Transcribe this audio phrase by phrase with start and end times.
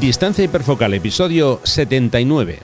[0.00, 2.58] Distancia hiperfocal, episodio 79.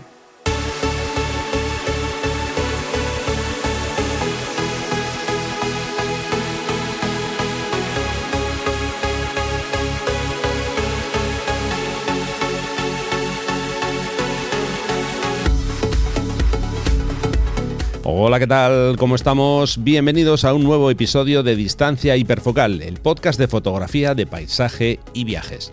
[18.02, 18.96] Hola, ¿qué tal?
[18.96, 19.84] ¿Cómo estamos?
[19.84, 25.24] Bienvenidos a un nuevo episodio de Distancia Hiperfocal, el podcast de fotografía de paisaje y
[25.24, 25.70] viajes.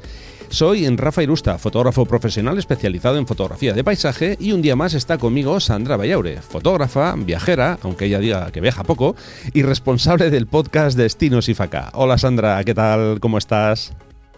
[0.54, 5.18] Soy Rafa Irusta, fotógrafo profesional especializado en fotografía de paisaje y un día más está
[5.18, 9.16] conmigo Sandra Vallaure, fotógrafa, viajera, aunque ella diga que viaja poco,
[9.52, 11.90] y responsable del podcast Destinos y Faca.
[11.96, 13.20] Hola Sandra, ¿qué tal?
[13.20, 13.96] ¿Cómo estás?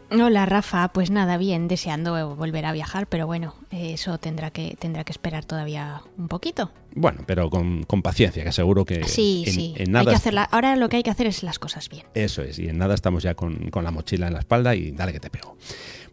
[0.10, 5.04] Hola Rafa, pues nada, bien, deseando volver a viajar, pero bueno, eso tendrá que, tendrá
[5.04, 6.72] que esperar todavía un poquito.
[6.94, 9.76] Bueno, pero con, paciencia, que seguro que sí, sí.
[9.94, 10.44] Hay que hacerla.
[10.44, 12.06] Ahora lo que hay que hacer es las cosas bien.
[12.14, 14.92] Eso es, y en nada estamos ya con, con la mochila en la espalda y
[14.92, 15.58] dale que te pego.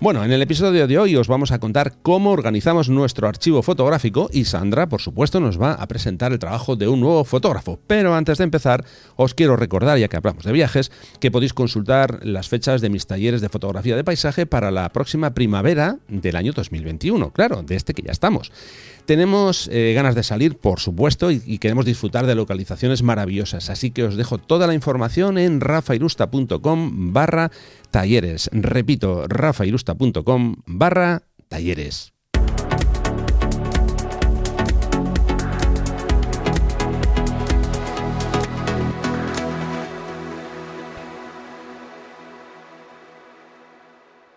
[0.02, 4.28] Bueno, en el episodio de hoy os vamos a contar cómo organizamos nuestro archivo fotográfico
[4.32, 7.78] y Sandra, por supuesto, nos va a presentar el trabajo de un nuevo fotógrafo.
[7.86, 8.84] Pero antes de empezar,
[9.14, 13.06] os quiero recordar, ya que hablamos de viajes, que podéis consultar las fechas de mis
[13.06, 17.30] talleres de fotografía de paisaje para la próxima primavera del año 2021.
[17.30, 18.52] Claro, de este que ya estamos.
[19.04, 24.04] Tenemos eh, ganas de salir, por supuesto, y, queremos disfrutar de localizaciones maravillosas, así que
[24.04, 27.50] os dejo toda la información en rafairusta.com barra
[27.90, 28.48] talleres.
[28.52, 32.11] Repito, rafairusta.com barra talleres.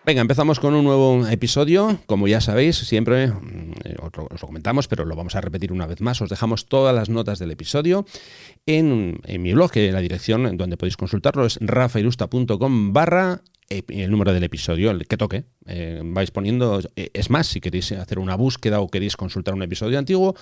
[0.06, 1.98] Venga, empezamos con un nuevo episodio.
[2.06, 6.00] Como ya sabéis, siempre mm, os lo comentamos, pero lo vamos a repetir una vez
[6.00, 6.22] más.
[6.22, 8.06] Os dejamos todas las notas del episodio
[8.66, 14.44] en, mi blog, que la dirección donde podéis consultarlo es rafairusta.com barra el número del
[14.44, 15.42] episodio, el que toque.
[15.66, 19.64] Eh, vais poniendo, eh, es más, si queréis hacer una búsqueda o queréis consultar un
[19.64, 20.36] episodio antiguo,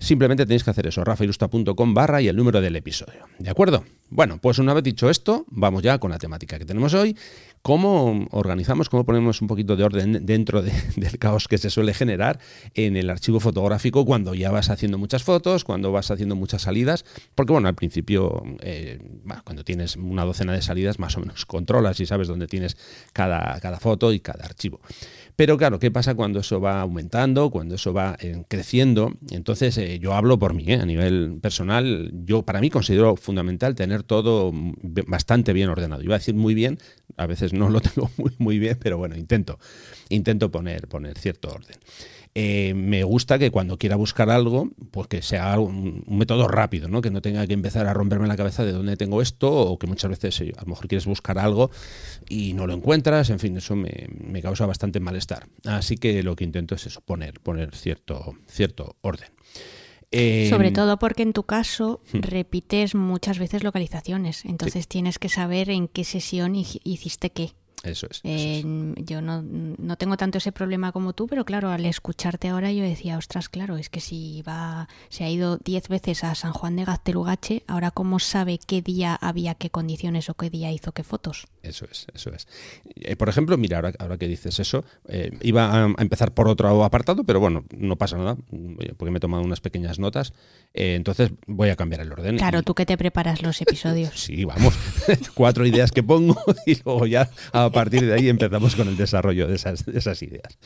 [0.00, 3.26] Simplemente tenéis que hacer eso, rafairusta.com barra y el número del episodio.
[3.38, 3.84] ¿De acuerdo?
[4.10, 7.16] Bueno, pues una vez dicho esto, vamos ya con la temática que tenemos hoy.
[7.62, 10.62] ¿Cómo organizamos, cómo ponemos un poquito de orden dentro
[10.96, 12.38] del caos que se suele generar
[12.74, 17.04] en el archivo fotográfico cuando ya vas haciendo muchas fotos, cuando vas haciendo muchas salidas?
[17.34, 18.98] Porque bueno, al principio, eh,
[19.44, 22.76] cuando tienes una docena de salidas, más o menos controlas y sabes dónde tienes
[23.12, 24.80] cada, cada foto y cada archivo.
[25.38, 29.12] Pero claro, ¿qué pasa cuando eso va aumentando, cuando eso va eh, creciendo?
[29.30, 33.76] Entonces, eh, yo hablo por mí, eh, a nivel personal, yo para mí considero fundamental
[33.76, 34.50] tener todo
[35.06, 36.02] bastante bien ordenado.
[36.02, 36.78] Iba a decir muy bien,
[37.16, 39.60] a veces no lo tengo muy, muy bien, pero bueno, intento,
[40.08, 41.76] intento poner, poner cierto orden.
[42.40, 47.00] Eh, me gusta que cuando quiera buscar algo, pues que sea un, método rápido, ¿no?
[47.00, 49.88] Que no tenga que empezar a romperme la cabeza de dónde tengo esto, o que
[49.88, 51.72] muchas veces eh, a lo mejor quieres buscar algo
[52.28, 55.48] y no lo encuentras, en fin, eso me, me causa bastante malestar.
[55.64, 59.30] Así que lo que intento es eso, poner, poner cierto, cierto orden.
[60.48, 62.20] Sobre em, todo porque en tu caso hmm.
[62.20, 67.54] repites muchas veces localizaciones, entonces tienes que saber en qué sesión hiciste qué.
[67.82, 68.22] Eso es.
[68.22, 72.82] yo no, no, tengo tanto ese problema como tú, pero claro, al escucharte ahora yo
[72.82, 76.76] decía, ostras, claro, es que si va, se ha ido diez veces a San Juan
[76.76, 81.04] de Gaztelugache, ahora cómo sabe qué día había qué condiciones o qué día hizo qué
[81.04, 81.46] fotos.
[81.62, 82.48] Eso es, eso es.
[82.96, 86.84] Eh, por ejemplo, mira, ahora, ahora que dices eso, eh, iba a, empezar por otro
[86.84, 88.36] apartado, pero bueno, no pasa nada,
[88.96, 90.32] porque me he tomado unas pequeñas notas,
[90.74, 92.36] eh, entonces voy a cambiar el orden.
[92.38, 94.12] Claro, tú que te preparas los episodios.
[94.14, 94.74] sí, vamos,
[95.34, 96.36] cuatro ideas que pongo
[96.66, 100.58] y luego ya a partir de ahí empezamos con el desarrollo de esas, ideas.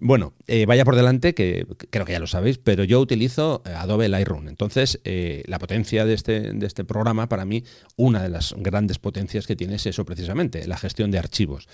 [0.00, 3.70] Bueno, eh, vaya por delante, que creo que ya lo sabéis, pero yo utilizo eh,
[3.70, 4.48] Adobe Lightroom.
[4.48, 7.64] Entonces, eh, la potencia de este, de este programa, para mí,
[7.96, 11.68] una de las grandes potencias que tiene es eso precisamente, la gestión de archivos.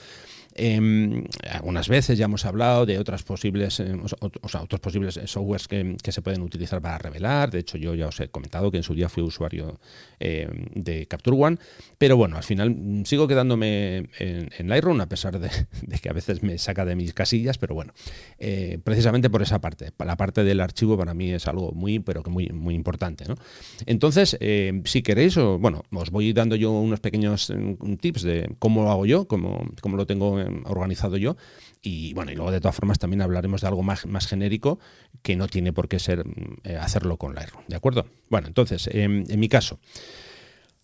[0.54, 3.94] Eh, algunas veces ya hemos hablado de otras posibles, eh,
[4.40, 7.50] o sea, otros posibles softwares que, se pueden utilizar para revelar.
[7.50, 9.78] De hecho, yo ya os he comentado que en su día fui usuario
[10.18, 11.58] em, de Capture One.
[11.98, 15.50] Pero bueno, al final mm, sigo quedándome en, Lightroom, a pesar de,
[16.00, 17.58] que a veces me saca de mis casillas.
[17.58, 17.92] Pero bueno,
[18.38, 19.92] eh, precisamente por esa parte.
[19.98, 23.24] La parte del archivo para mí es algo muy, pero que muy, muy importante.
[23.28, 23.36] ¿no?
[23.86, 28.50] Entonces, em, si queréis, o, bueno, os voy dando yo unos pequeños em, tips de
[28.58, 31.36] cómo lo hago yo, cómo, cómo lo tengo organizado yo.
[31.82, 34.78] Y bueno, y luego de todas formas también hablaremos de algo más, más genérico
[35.22, 36.24] que no tiene por qué ser
[36.64, 37.64] eh, hacerlo con Lightroom.
[37.68, 38.06] ¿De acuerdo?
[38.28, 39.78] Bueno, entonces, em, en mi caso.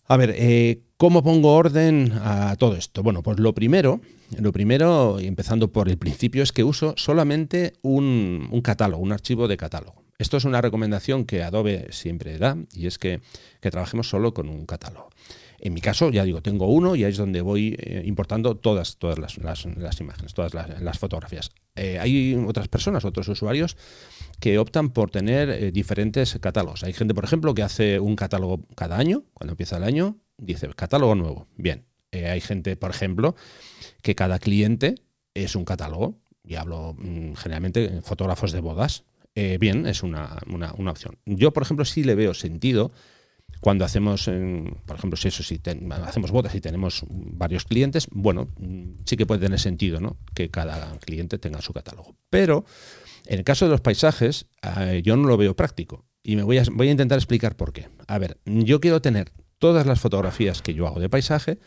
[0.09, 3.03] A ver, eh, ¿cómo pongo orden a todo esto?
[3.03, 3.99] Bueno, pues lo primero,
[4.39, 9.49] lo primero, empezando por el principio, es que uso solamente un, un catálogo, un archivo
[9.49, 10.07] de catálogo.
[10.17, 13.21] Esto es una recomendación que Adobe siempre da y es que,
[13.61, 15.09] que trabajemos solo con un catálogo.
[15.59, 18.97] En mi caso, ya digo, tengo uno y ahí es donde voy eh, importando todas,
[18.97, 21.49] todas las, imágenes, todas las, fotografías.
[21.75, 23.75] Eh, hay otras personas, otros usuarios,
[24.39, 26.83] que optan por tener eh, diferentes catálogos.
[26.83, 30.69] Hay gente, por ejemplo, que hace un catálogo cada año, cuando empieza el año, dice
[30.75, 31.47] catálogo nuevo.
[31.55, 31.85] Bien.
[32.11, 33.35] Hay gente, por ejemplo,
[34.01, 34.95] que cada cliente
[35.33, 36.17] es un catálogo.
[36.43, 39.03] Y hablo mm, generalmente fotógrafos de bodas.
[39.59, 41.17] bien, es una, una, opción.
[41.25, 42.91] Yo, por ejemplo, sí le veo sentido
[43.59, 44.29] cuando hacemos,
[44.85, 45.59] por ejemplo, si eso si
[46.03, 48.49] hacemos bodas y tenemos varios clientes, bueno,
[49.05, 50.17] sí que puede tener sentido, ¿no?
[50.33, 52.15] Que cada cliente tenga su catálogo.
[52.29, 52.65] Pero
[53.25, 56.05] en el caso de los paisajes, eh, yo no lo veo práctico.
[56.23, 57.89] Y me voy a, voy a intentar explicar por qué.
[58.07, 61.59] A ver, yo quiero tener todas las fotografías que yo hago de paisaje,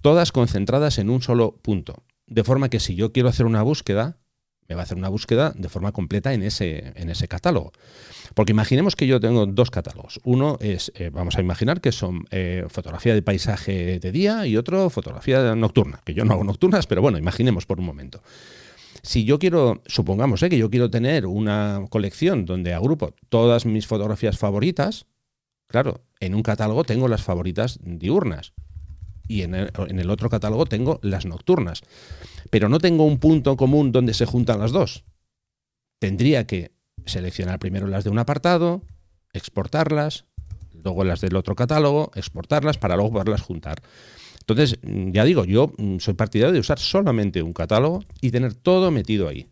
[0.00, 2.04] todas concentradas en un solo punto.
[2.26, 4.18] De forma que si yo quiero hacer una búsqueda,
[4.68, 7.72] me va a hacer una búsqueda de forma completa en ese, en ese catálogo.
[8.34, 10.20] Porque imaginemos que yo tengo dos catálogos.
[10.24, 14.56] Uno es, eh, vamos a imaginar que son eh, fotografía de paisaje de día y
[14.56, 18.22] otro fotografía nocturna, que yo no hago nocturnas, pero bueno, imaginemos por un momento.
[19.02, 23.86] Si yo quiero, supongamos eh, que yo quiero tener una colección donde agrupo todas mis
[23.86, 25.06] fotografías favoritas,
[25.66, 28.52] claro, en un catálogo tengo las favoritas diurnas
[29.28, 31.82] y en el, otro catálogo tengo las nocturnas.
[32.50, 35.04] Pero no tengo un punto común donde se juntan las dos.
[35.98, 36.72] Tendría que
[37.06, 38.82] seleccionar primero las de un apartado,
[39.32, 40.26] exportarlas,
[40.72, 43.82] luego las del otro catálogo, exportarlas para luego poderlas juntar.
[44.40, 49.28] Entonces, ya digo, yo soy partidario de usar solamente un catálogo y tener todo metido
[49.28, 49.46] ahí.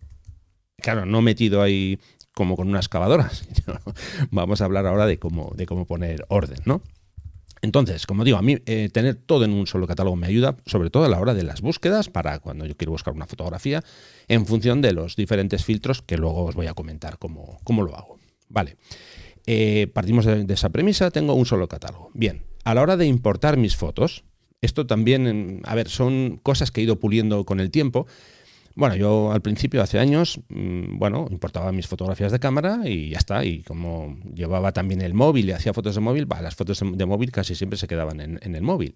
[0.78, 2.00] Claro, no metido ahí
[2.34, 3.46] como con unas excavadoras.
[4.30, 6.82] Vamos a hablar ahora de cómo, de cómo poner orden, ¿no?
[7.62, 10.90] Entonces, como digo, a mí eh, tener todo en un solo catálogo me ayuda, sobre
[10.90, 13.82] todo a la hora de las búsquedas, para cuando yo quiero buscar una fotografía,
[14.28, 18.18] en función de los diferentes filtros que luego os voy a comentar cómo, lo hago.
[18.48, 18.76] Vale,
[19.46, 22.10] eh, partimos de, esa premisa, tengo un solo catálogo.
[22.14, 24.24] Bien, a la hora de importar mis fotos,
[24.62, 28.06] esto también, a ver, son cosas que he ido puliendo con el tiempo,
[28.74, 33.18] bueno, yo al principio, hace años, mm, bueno, importaba mis fotografías de cámara y ya
[33.18, 33.44] está.
[33.44, 37.32] Y como llevaba también el móvil y hacía fotos de móvil, las fotos de móvil
[37.32, 38.94] casi siempre se quedaban en, el móvil.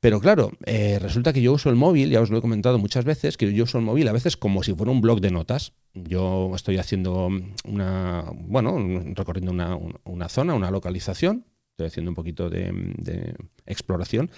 [0.00, 3.04] Pero claro, eh, resulta que yo uso el móvil, ya os lo he comentado muchas
[3.04, 5.72] veces, que yo uso el móvil a veces como si fuera un blog de notas.
[5.94, 7.28] Yo estoy haciendo
[7.64, 8.78] una, bueno,
[9.14, 13.34] recorriendo una, zona, una localización, estoy haciendo un poquito de, de
[13.66, 14.30] exploración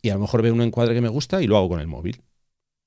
[0.00, 1.88] y a lo mejor veo un encuadre que me gusta y lo hago con el
[1.88, 2.22] móvil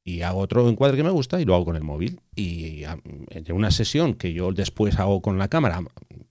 [0.08, 2.22] y hago otro encuadre que me gusta y lo hago con el móvil.
[2.36, 5.82] Y en una sesión que yo después hago con la cámara,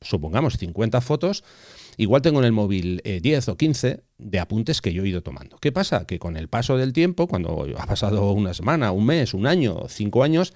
[0.00, 1.43] supongamos 50 fotos,
[1.97, 5.25] igual tengo en el móvil 10 eh, o 15 de apuntes que yo he ido
[5.25, 5.56] tomando.
[5.56, 6.06] ¿Qué pasa?
[6.06, 9.82] Que con el paso del tiempo, cuando ha pasado una semana, un mes, un año,
[9.88, 10.55] cinco años,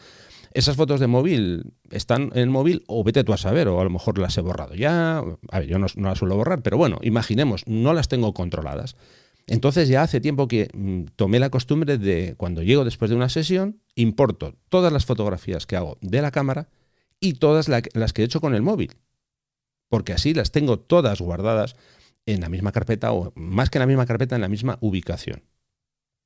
[0.55, 3.85] esas fotos de móvil están en el móvil o vete tú a saber, o a
[3.85, 5.19] lo mejor las he borrado ya.
[5.51, 8.95] A ver, yo no, no las suelo borrar, pero bueno, imaginemos, no las tengo controladas.
[9.49, 13.31] Entonces ya hace tiempo que mm, tomé la costumbre de, cuando llego después de una
[13.31, 16.69] sesión, importo todas las fotografías que hago de la cámara
[17.19, 18.93] y todas las que he hecho con el móvil.
[19.89, 21.77] Porque así las tengo todas guardadas
[22.27, 25.43] en la misma carpeta o más que en la misma carpeta, en la misma ubicación.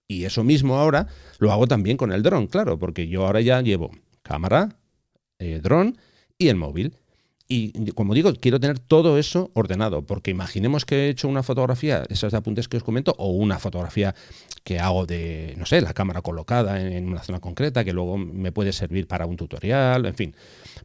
[0.08, 1.06] Y eso mismo ahora
[1.38, 3.92] lo hago también con el dron, claro, porque yo ahora ya llevo
[4.22, 4.80] cámara,
[5.38, 5.96] eh, dron
[6.38, 6.96] y el móvil.
[7.54, 12.02] Y como digo, quiero tener todo eso ordenado, porque imaginemos que he hecho una fotografía,
[12.08, 14.14] esas apuntes que os comento, o una fotografía
[14.64, 18.52] que hago de, no sé, la cámara colocada en una zona concreta, que luego me
[18.52, 20.36] puede servir para un tutorial, en fin.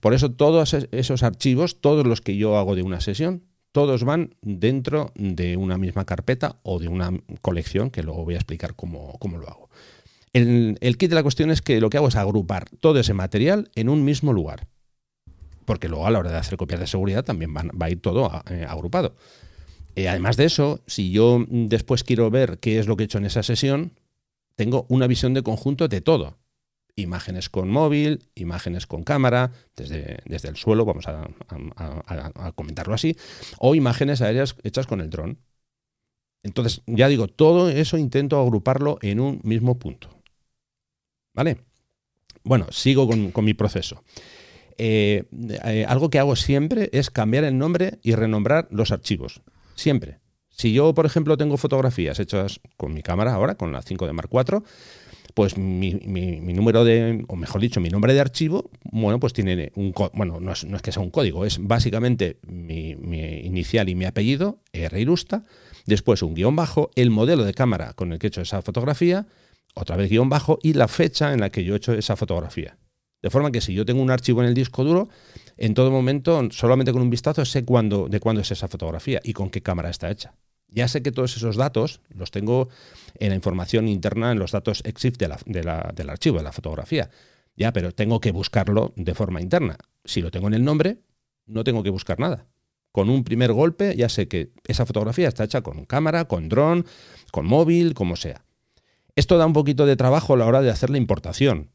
[0.01, 4.36] Por eso todos esos archivos, todos los que yo hago de una sesión, todos van
[4.41, 9.17] dentro de una misma carpeta o de una colección, que luego voy a explicar cómo,
[9.24, 9.69] lo hago.
[10.33, 13.13] El, el kit de la cuestión es que lo que hago es agrupar todo ese
[13.13, 14.67] material en un mismo lugar
[15.67, 18.31] porque luego a la hora de hacer copias de seguridad también va a ir todo
[18.50, 19.15] eh, agrupado.
[19.95, 23.17] Eh, además de eso, si yo después quiero ver qué es lo que he hecho
[23.17, 23.91] en esa sesión,
[24.55, 26.38] tengo una visión de conjunto de todo.
[26.95, 33.17] Imágenes con móvil, imágenes con cámara, desde, desde el suelo, vamos a, comentarlo así,
[33.59, 35.38] o imágenes aéreas hechas con el dron.
[36.43, 40.09] Entonces, ya digo, todo eso intento agruparlo en un mismo punto.
[41.33, 41.57] ¿Vale?
[42.43, 44.01] Bueno, sigo con mi proceso.
[44.77, 45.24] Eh,
[45.65, 49.41] eh, algo que hago siempre es cambiar el nombre y renombrar los archivos.
[49.75, 50.19] Siempre.
[50.50, 54.13] Si yo, por ejemplo, tengo fotografías hechas con mi cámara ahora, con la 5 de
[54.13, 54.63] Mark IV,
[55.38, 59.93] pues mi, número de, o mejor dicho, mi nombre de archivo, bueno, pues tiene un
[60.13, 62.89] bueno, no es, no es, que sea un código, es básicamente mi,
[63.43, 65.43] inicial y mi apellido, R irusta,
[65.86, 69.27] después un guion bajo, el modelo de cámara con el que he hecho esa fotografía,
[69.75, 72.79] otra vez guion bajo y la fecha en la que yo he hecho esa fotografía.
[73.27, 75.10] De forma que si yo tengo un archivo en el disco duro,
[75.57, 79.34] en todo momento, solamente con un vistazo, sé cuándo, de cuándo es esa fotografía y
[79.34, 80.34] con qué cámara está hecha.
[80.69, 82.69] Ya sé que todos esos datos los tengo
[83.19, 87.10] en la información interna, en los datos EXIF del archivo, de la fotografía.
[87.57, 89.75] Ya, pero tengo que buscarlo de forma interna.
[90.05, 91.00] Si lo tengo en el nombre,
[91.48, 92.46] no tengo que buscar nada.
[92.93, 96.86] Con un primer golpe ya sé que esa fotografía está hecha con cámara, con dron,
[97.34, 98.46] con móvil, como sea.
[99.17, 101.72] Esto da un poquito de trabajo a la hora de hacer la importación.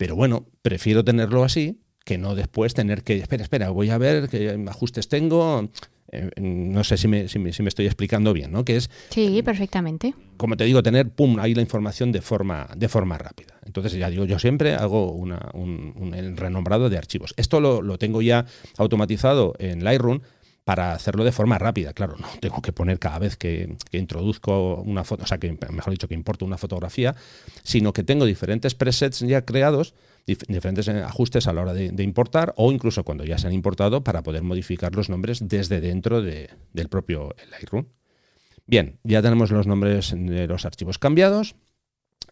[0.00, 4.30] Pero bueno, prefiero tenerlo así que no después tener que, espera, espera, voy a ver
[4.30, 5.68] qué ajustes tengo.
[6.10, 8.64] Eh, no sé si me, si, me, estoy explicando bien, ¿no?
[8.64, 8.88] Que es...
[9.10, 10.14] Sí, perfectamente.
[10.38, 13.60] Como te digo, tener, pum, ahí la información de forma, de forma rápida.
[13.66, 17.34] Entonces, ya digo, yo siempre hago una, un, el renombrado de archivos.
[17.36, 18.46] Esto lo, lo tengo ya
[18.78, 20.22] automatizado en Lightroom
[20.64, 21.92] para hacerlo de forma rápida.
[21.92, 25.90] Claro, no tengo que poner cada vez que, introduzco una foto, o sea, que mejor
[25.92, 27.14] dicho, que importo una fotografía,
[27.62, 29.94] sino que tengo diferentes presets ya creados,
[30.26, 34.04] diferentes eh, ajustes a la hora de, importar o incluso cuando ya se han importado
[34.04, 37.86] para poder modificar los nombres desde dentro del propio Lightroom.
[38.66, 41.56] Bien, ya tenemos los nombres de los archivos cambiados.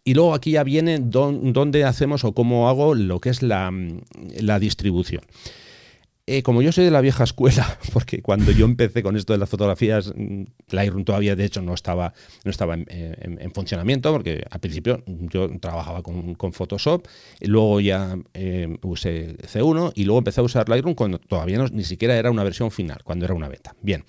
[0.04, 5.22] Y luego aquí ya viene dónde hacemos o cómo hago lo que es la distribución.
[6.30, 9.38] Eh, como yo soy de la vieja escuela, porque cuando yo empecé con esto de
[9.38, 12.12] las fotografías, mm, Lightroom todavía de hecho no estaba,
[12.44, 17.06] no estaba en, funcionamiento, porque al principio yo trabajaba con, Photoshop,
[17.40, 21.84] y luego ya eh, usé C1 y luego empecé a usar Lightroom cuando todavía ni
[21.84, 23.74] siquiera era una versión final, cuando era una beta.
[23.80, 24.04] Bien.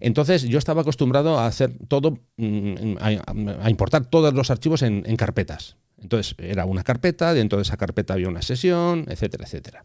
[0.00, 5.78] Entonces yo estaba acostumbrado a hacer todo, mm, a, importar todos los archivos en carpetas.
[6.04, 9.84] Entonces era una carpeta, dentro de esa carpeta había una sesión, etcétera, etcétera.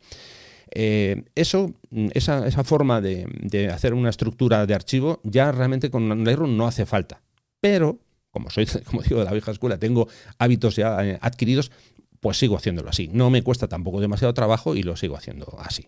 [0.71, 1.73] Eh, eso,
[2.13, 6.85] esa, esa forma de, hacer una estructura de archivo ya realmente con Lightroom no hace
[6.85, 7.21] falta.
[7.59, 7.99] Pero,
[8.31, 10.07] como soy, como digo, de la vieja escuela, tengo
[10.37, 11.71] hábitos ya eh, adquiridos,
[12.19, 13.09] pues sigo haciéndolo así.
[13.11, 15.87] No me cuesta tampoco demasiado trabajo y lo sigo haciendo así.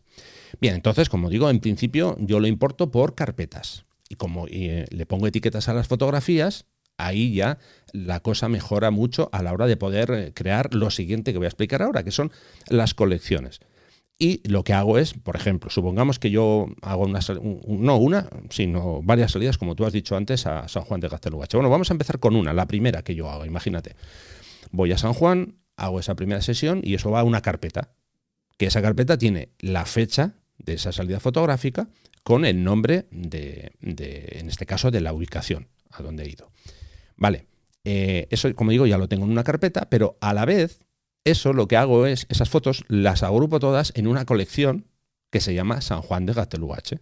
[0.60, 3.86] Bien, entonces, como digo, en principio yo lo importo por carpetas.
[4.10, 6.66] Y como eh, le pongo etiquetas a las fotografías,
[6.98, 7.58] ahí ya
[7.94, 11.50] la cosa mejora mucho a la hora de poder crear lo siguiente que voy a
[11.50, 12.32] explicar ahora, que son
[12.68, 13.62] las colecciones.
[14.24, 17.22] Y lo que hago es, por ejemplo, supongamos que yo hago una,
[17.68, 21.58] no una, sino varias salidas, como tú has dicho antes, a San Juan de Gaztelugache.
[21.58, 23.96] Bueno, vamos a empezar con una, la primera que yo hago, imagínate.
[24.70, 27.96] Voy a San Juan, hago esa primera sesión y eso va a una carpeta,
[28.60, 31.90] que esa carpeta tiene la fecha de esa salida fotográfica
[32.22, 36.52] con el nombre de, en este caso, de la ubicación a donde he ido.
[37.18, 37.48] Vale,
[37.86, 40.82] eh, eso, como digo, ya lo tengo en una carpeta, pero a la vez
[41.24, 44.88] eso lo que hago es, esas fotos las agrupo todas en una colección
[45.30, 47.00] que se llama San Juan de Gaztelugache.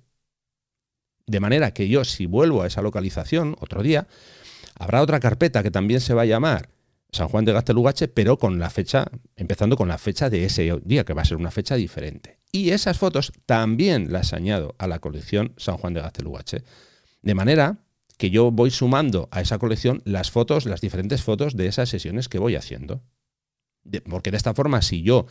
[1.25, 4.07] De manera que yo, si vuelvo a esa localización otro día,
[4.75, 6.69] habrá otra carpeta que también se va a llamar
[7.11, 11.05] San Juan de Gaztelugache, pero con la fecha, empezando con la fecha de ese día,
[11.05, 12.39] que va a ser una fecha diferente.
[12.51, 16.63] Y esas fotos también las añado a la colección San Juan de Gaztelugache.
[17.21, 17.77] De manera
[18.17, 22.27] que yo voy sumando a esa colección las fotos, las diferentes fotos de esas sesiones
[22.27, 23.01] que voy haciendo
[24.09, 25.25] porque de esta forma, si yo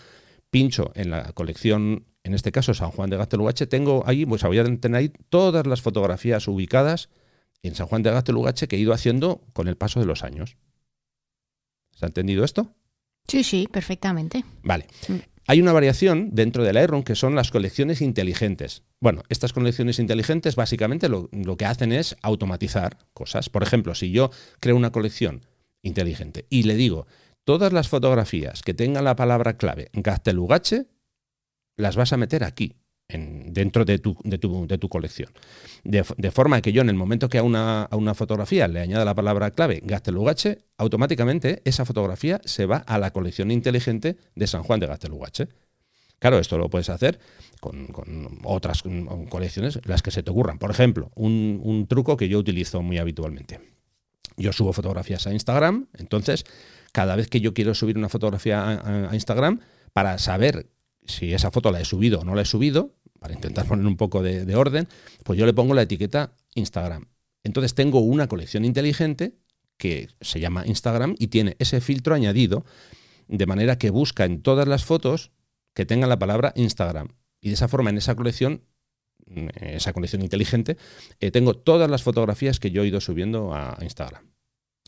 [0.50, 4.58] pincho en la colección, en este caso San Juan de Gaztelugache, tengo ahí, pues voy
[4.58, 7.08] a tener ahí todas las fotografías ubicadas
[7.62, 10.56] en San Juan de Gaztelugache que he ido haciendo con el paso de los años.
[11.94, 12.74] ¿Se ha entendido esto?
[13.26, 14.44] Sí, sí, perfectamente.
[14.62, 14.86] Vale.
[15.08, 15.16] Mm.
[15.50, 18.82] Hay una variación dentro de Lightroom que son las colecciones inteligentes.
[19.00, 23.48] Bueno, estas colecciones inteligentes básicamente lo, lo, que hacen es automatizar cosas.
[23.48, 25.46] Por ejemplo, si yo creo una colección
[25.82, 27.06] inteligente y le digo,
[27.48, 30.84] todas las fotografías que tengan la palabra clave Gaztelugache,
[31.78, 32.76] las vas a meter aquí,
[33.08, 35.32] en, dentro de tu, de tu, colección.
[35.82, 39.06] De, forma que yo en el momento que a una, a una fotografía le añada
[39.06, 44.62] la palabra clave Gaztelugache, automáticamente esa fotografía se va a la colección inteligente de San
[44.62, 45.48] Juan de Gaztelugache.
[46.18, 47.18] Claro, esto lo puedes hacer
[47.60, 47.88] con,
[48.44, 48.82] otras
[49.30, 50.58] colecciones, las que se te ocurran.
[50.58, 53.58] Por ejemplo, un truco que yo utilizo muy habitualmente.
[54.38, 56.44] Yo subo fotografías a Instagram, entonces
[56.92, 59.60] cada vez que yo quiero subir una fotografía a, Instagram,
[59.92, 60.70] para saber
[61.04, 63.96] si esa foto la he subido o no la he subido, para intentar poner un
[63.96, 64.88] poco de, orden,
[65.24, 67.08] pues yo le pongo la etiqueta Instagram.
[67.42, 69.34] Entonces tengo una colección inteligente
[69.76, 72.64] que se llama Instagram y tiene ese filtro añadido
[73.28, 75.32] de manera que busca en todas las fotos
[75.74, 77.08] que tengan la palabra Instagram.
[77.40, 78.64] Y de esa forma en esa colección,
[79.60, 80.76] esa colección inteligente,
[81.20, 84.24] eh, tengo todas las fotografías que yo he ido subiendo a Instagram.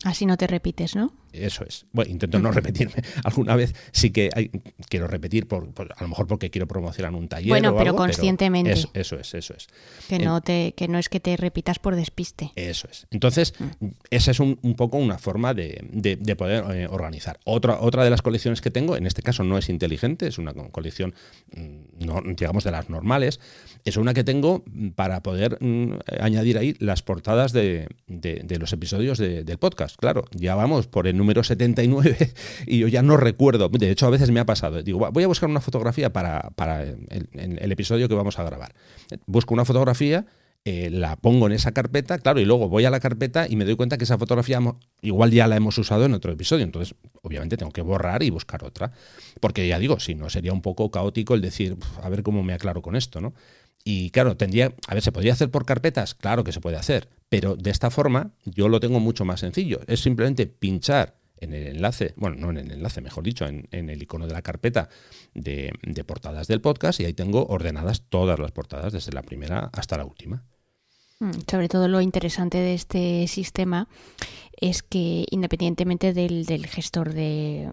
[0.03, 1.20] Así no te repites, ¿no?
[1.33, 1.85] Eso es.
[1.91, 2.95] Bueno, intento no repetirme.
[3.23, 4.29] Alguna vez sí que
[4.89, 7.49] quiero repetir, por, a lo mejor porque quiero promocionar un taller.
[7.49, 8.71] Bueno, pero conscientemente.
[8.71, 9.67] eso es, eso es.
[10.07, 12.51] Que no, te, que no es que te repitas por despiste.
[12.55, 13.07] Eso es.
[13.11, 13.87] Entonces, mm.
[14.09, 17.39] esa es un, poco una forma de, poder eh, organizar.
[17.45, 20.53] Otra, otra de las colecciones que tengo, en este caso no es inteligente, es una
[20.53, 21.13] colección,
[21.55, 23.39] mm, no, digamos, de las normales.
[23.85, 24.63] Es una que tengo
[24.95, 27.87] para poder mm, añadir ahí las portadas de,
[28.59, 29.97] los episodios del podcast.
[29.97, 32.33] Claro, ya vamos por el número 79
[32.67, 33.69] y yo ya no recuerdo.
[33.69, 34.81] De hecho, a veces me ha pasado.
[34.83, 38.73] Digo, voy a buscar una fotografía para, para el, el episodio que vamos a grabar.
[39.25, 40.25] Busco una fotografía
[40.63, 43.65] eh, la pongo en esa carpeta, claro, y luego voy a la carpeta y me
[43.65, 44.59] doy cuenta que esa fotografía
[45.01, 46.63] igual ya la hemos usado en otro episodio.
[46.63, 48.91] Entonces, obviamente, tengo que borrar y buscar otra.
[49.39, 52.53] Porque ya digo, si no, sería un poco caótico el decir, a ver cómo me
[52.53, 53.33] aclaro con esto, ¿no?
[53.83, 56.13] Y claro, tendría, a ver, ¿se podría hacer por carpetas?
[56.15, 59.81] Claro que se puede hacer, pero de esta forma yo lo tengo mucho más sencillo.
[59.87, 64.01] Es simplemente pinchar en el enlace, bueno, no en el enlace, mejor dicho, en, el
[64.01, 64.89] icono de la carpeta
[65.33, 65.73] de,
[66.05, 70.05] portadas del podcast y ahí tengo ordenadas todas las portadas, desde la primera hasta la
[70.05, 70.43] última.
[71.19, 73.87] Mm, sobre todo lo interesante de este sistema
[74.59, 77.71] es que independientemente del, gestor de,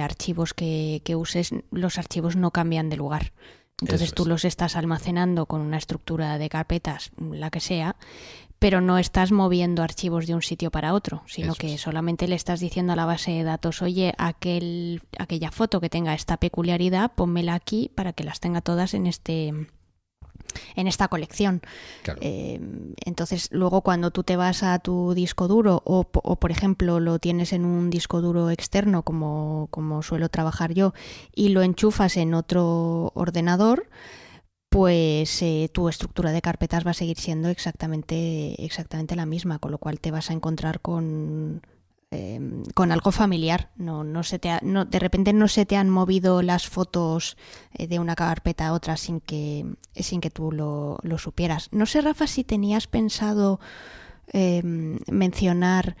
[0.00, 3.32] archivos que, uses, los archivos no cambian de lugar.
[3.82, 7.96] Entonces tú los estás almacenando con una estructura de carpetas, la que sea,
[8.58, 12.58] pero no estás moviendo archivos de un sitio para otro, sino que solamente le estás
[12.58, 17.54] diciendo a la base de datos, oye, aquel, aquella foto que tenga esta peculiaridad, pónmela
[17.54, 19.52] aquí para que las tenga todas en este
[20.74, 21.62] en esta colección.
[22.20, 22.60] Eh,
[23.04, 27.18] entonces, luego cuando tú te vas a tu disco duro o, o, por ejemplo, lo
[27.18, 30.94] tienes en un disco duro externo, como, como suelo trabajar yo,
[31.34, 33.88] y lo enchufas en otro ordenador,
[34.68, 39.70] pues eh, tu estructura de carpetas va a seguir siendo exactamente, exactamente la misma, con
[39.70, 41.62] lo cual te vas a encontrar con,
[42.10, 43.70] em, con algo familiar.
[43.76, 47.36] No, no se te no, de repente no se te han movido las fotos
[47.74, 51.68] eh, de una carpeta a otra sin que, sin que tú lo, lo supieras.
[51.72, 53.60] No sé, Rafa, si tenías pensado
[54.28, 55.96] em, mencionar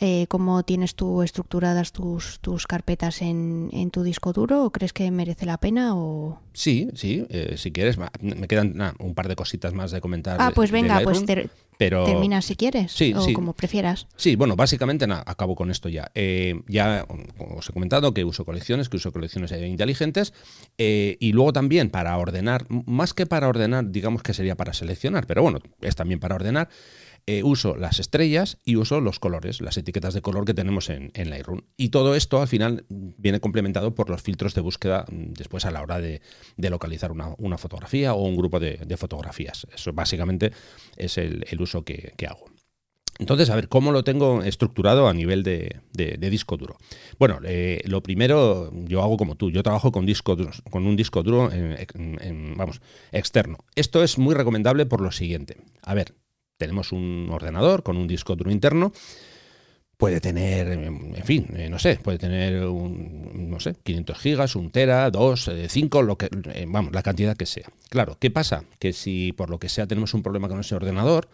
[0.00, 4.94] eh, cómo tienes tú estructuradas tus, tus carpetas en, en, tu disco duro o crees
[4.94, 9.36] que merece la pena o sí sí eh, si quieres me quedan un par de
[9.36, 11.22] cositas más de comentar ah pues venga pues
[11.76, 14.06] pero termina si quieres sí, o como prefieras.
[14.16, 16.10] Sí bueno básicamente acabo con esto ya.
[16.14, 17.06] Eh, ya
[17.38, 20.32] os he comentado que uso colecciones que uso colecciones inteligentes
[20.78, 25.42] y luego también para ordenar más que para ordenar digamos que sería para seleccionar pero
[25.42, 26.70] bueno es también para ordenar
[27.26, 31.12] eh, uso las estrellas y uso los colores, las etiquetas de color que tenemos en,
[31.14, 31.60] en Lightroom.
[31.76, 35.70] Y todo esto al final viene complementado por los filtros de búsqueda mm, después a
[35.70, 36.20] la hora de,
[36.56, 39.68] localizar una, fotografía o un grupo de, fotografías.
[39.72, 40.52] Eso básicamente
[40.96, 42.46] es el, uso que, hago.
[43.18, 45.80] Entonces, a ver, ¿cómo lo tengo estructurado a nivel de,
[46.18, 46.76] disco duro?
[47.20, 50.36] Bueno, eh, lo primero, yo hago como tú, yo trabajo con, disco,
[50.70, 51.50] con un disco duro
[52.56, 52.80] vamos,
[53.12, 53.58] externo.
[53.76, 55.58] Esto es muy recomendable por lo siguiente.
[55.82, 56.14] A ver,
[56.62, 58.92] tenemos un ordenador con un disco duro interno,
[60.02, 64.72] puede tener, en fin, eh, no sé, puede tener un, no sé, 500 gigas, un
[64.72, 67.68] tera, 2, 5, eh, lo que, eh, vamos, la cantidad que sea.
[67.88, 68.64] Claro, ¿qué pasa?
[68.80, 71.28] Que si por lo que sea tenemos un problema con ese ordenador,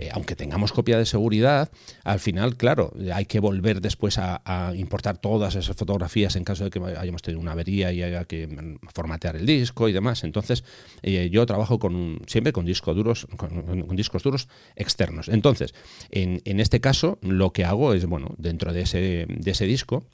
[0.00, 1.70] eh, aunque tengamos copia de seguridad,
[2.04, 4.40] al final, claro, hay que volver después a,
[4.74, 8.48] importar todas esas fotografías en caso de que hayamos tenido una avería y haya que
[8.94, 10.24] formatear el disco y demás.
[10.24, 10.64] Entonces,
[11.02, 11.78] eh, yo trabajo
[12.26, 15.28] siempre con discos duros, con, discos duros externos.
[15.28, 15.74] Entonces,
[16.10, 20.06] en, este caso, lo que hago es, bueno, dentro de ese, disco,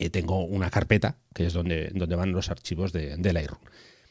[0.00, 3.62] eh, tengo una carpeta que es donde, donde van los archivos de, de Lightroom.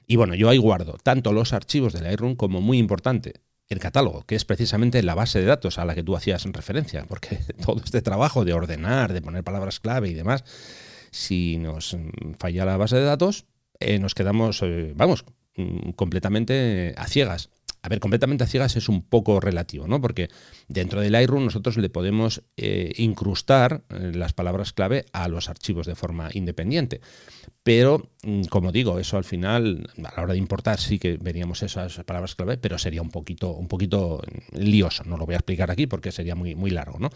[0.08, 3.41] Y bueno, yo ahí guardo tanto los archivos de Lightroom como muy importante,
[3.74, 7.06] el catálogo, que es precisamente la base de datos a la que tú hacías referencia,
[7.08, 10.44] porque todo este trabajo de ordenar, de poner palabras clave y demás,
[11.12, 11.98] si nos
[12.40, 13.46] falla la base de datos,
[13.80, 17.50] eh, nos quedamos, eh, vamos, mm, completamente a ciegas.
[17.84, 20.00] A ver, completamente a ciegas es un poco relativo, ¿no?
[20.00, 20.30] Porque
[20.67, 25.88] dentro del Lightroom nosotros le podemos eh, incrustar eh, las palabras clave a los archivos
[25.88, 27.02] de forma independiente.
[27.63, 31.63] Pero, mm, como digo, eso al final, a la hora de importar, sí que veríamos
[31.63, 35.04] esas palabras clave, pero sería un poquito, un poquito lioso.
[35.06, 37.10] No lo voy a explicar aquí porque sería muy, muy largo, ¿no?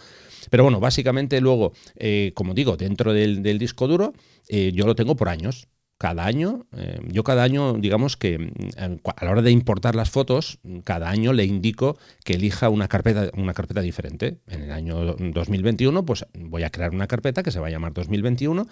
[0.49, 4.13] Pero bueno, básicamente luego, eh, como digo, dentro del disco duro,
[4.49, 9.25] yo lo tengo por años cada año, eh, yo cada año, digamos que mm, a
[9.25, 13.53] la hora de importar las fotos, cada año le indico que elija una carpeta, una
[13.53, 14.39] carpeta diferente.
[14.47, 17.93] En el año 2021, pues voy a crear una carpeta que se va a llamar
[17.93, 18.67] 2021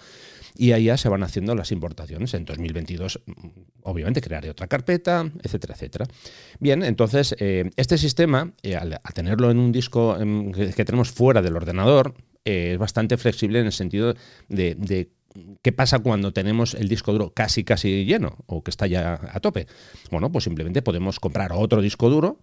[0.56, 2.34] y ahí ya se van haciendo las importaciones.
[2.34, 3.32] En 2022, mm,
[3.84, 6.06] obviamente, crearé otra carpeta, etcétera, etcétera.
[6.60, 10.18] Bien, entonces, eh, este sistema, eh, al, tenerlo en un disco
[10.54, 14.14] que, tenemos fuera del ordenador, es bastante flexible en el sentido
[14.48, 15.08] de
[15.62, 19.40] ¿Qué pasa cuando tenemos el disco duro casi casi lleno o que está ya a
[19.40, 19.66] tope?
[20.10, 22.38] Bueno, pues simplemente podemos comprar otro disco duro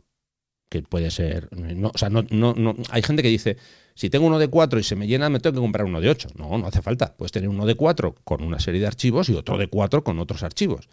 [0.69, 3.57] que puede ser, no, o sea, no, no, no, hay gente que dice,
[3.93, 6.09] si tengo uno de 4 y se me llena, me tengo que comprar uno de
[6.09, 6.29] 8.
[6.35, 7.13] No, no hace falta.
[7.17, 10.17] Puedes tener uno de 4 con una serie de archivos y otro de 4 con
[10.19, 10.87] otros archivos.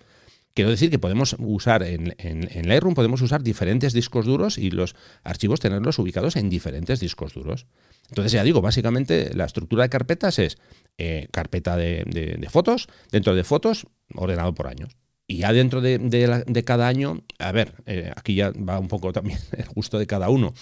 [0.53, 4.97] Quiero decir que podemos usar en, en, Lightroom podemos usar diferentes discos duros y los
[5.23, 7.67] archivos tenerlos ubicados en diferentes discos duros.
[8.11, 10.59] Entonces ya digo, básicamente la estructura de carpetas es
[10.97, 14.97] eh, carpeta de, fotos, dentro de fotos ordenado por años.
[15.27, 19.39] Y ya dentro de, cada año, a ver, eh, aquí ya va un poco también
[19.57, 20.55] el gusto de cada uno.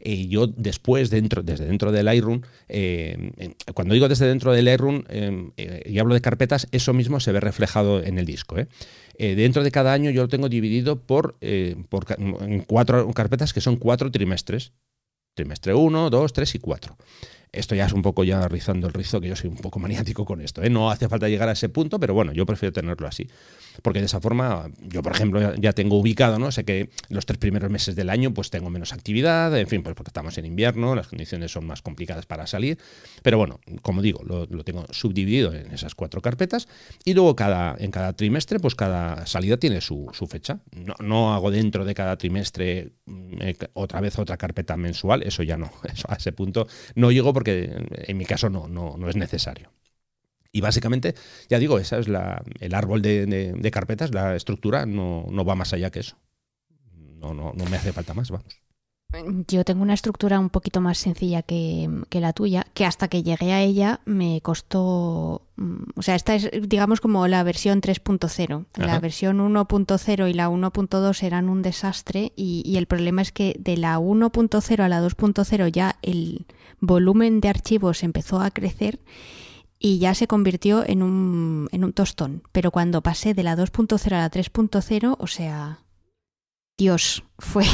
[0.00, 2.42] Eh, yo después, desde dentro del Lightroom,
[3.74, 5.04] cuando digo desde dentro del Lightroom
[5.56, 8.56] y hablo de carpetas, eso mismo se ve reflejado en el disco.
[9.18, 11.38] dentro de cada año yo lo tengo dividido por,
[11.88, 14.72] por en cuatro carpetas que son cuatro trimestres.
[15.38, 16.96] Trimestre 1, 2, 3 y 4.
[17.52, 20.24] Esto ya es un poco ya rizando el rizo, que yo soy un poco maniático
[20.24, 20.62] con esto.
[20.62, 20.70] ¿eh?
[20.70, 23.28] No hace falta llegar a ese punto, pero bueno, yo prefiero tenerlo así.
[23.82, 26.50] Porque de esa forma, yo por ejemplo ya tengo ubicado, ¿no?
[26.50, 29.94] Sé que los tres primeros meses del año pues tengo menos actividad, en fin, pues
[29.94, 32.78] porque estamos en invierno, las condiciones son más complicadas para salir.
[33.22, 36.68] Pero bueno, como digo, lo, tengo subdividido en esas cuatro carpetas
[37.04, 40.58] y luego cada, en cada trimestre, pues cada salida tiene su, fecha.
[41.00, 45.56] No, hago dentro de cada trimestre mm, eh, otra vez otra carpeta mensual, eso ya
[45.56, 45.70] no,
[46.08, 49.70] a ese punto no llego porque en mi caso no, no, no es necesario.
[50.50, 51.14] Y básicamente,
[51.48, 55.72] ya digo, esa es la, el árbol de, carpetas, la estructura no, no, va más
[55.72, 56.16] allá que eso.
[56.90, 58.60] No, no, no me hace falta más, vamos.
[59.46, 63.52] Yo tengo una estructura un poquito más sencilla que, la tuya, que hasta que llegué
[63.52, 68.66] a ella me costó, mm, o sea, esta es digamos como la versión 3.0.
[68.74, 73.56] La versión 1.0 y la 1.2 eran un desastre y, y, el problema es que
[73.58, 76.46] de la 1.0 a la 2.0 ya el
[76.80, 79.00] volumen de archivos empezó a crecer
[79.78, 82.42] y ya se convirtió en un, en un tostón.
[82.52, 85.80] Pero cuando pasé de la 2.0 a la 3.0, o sea,
[86.76, 87.64] Dios, fue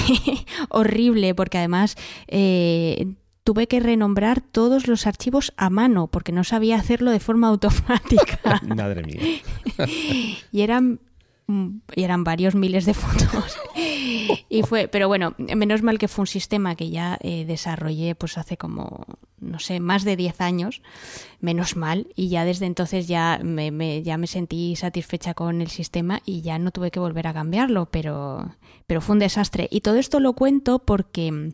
[0.69, 3.15] horrible porque además eh,
[3.45, 8.61] tuve que renombrar todos los archivos a mano porque no sabía hacerlo de forma automática.
[8.63, 9.41] Madre mía.
[10.53, 11.01] y eran
[11.47, 13.57] y eran varios miles de fotos.
[14.49, 18.39] y fue, pero bueno, menos mal que fue un sistema que ya eh, desarrollé pues
[18.39, 19.05] hace como,
[19.41, 20.83] no sé, más de 10 años,
[21.41, 26.23] menos mal, y ya desde entonces ya me, ya me sentí satisfecha con el sistema
[26.25, 29.69] y ya no tuve que volver a cambiarlo, pero, pero fue un desastre.
[29.71, 31.53] Y todo esto lo cuento porque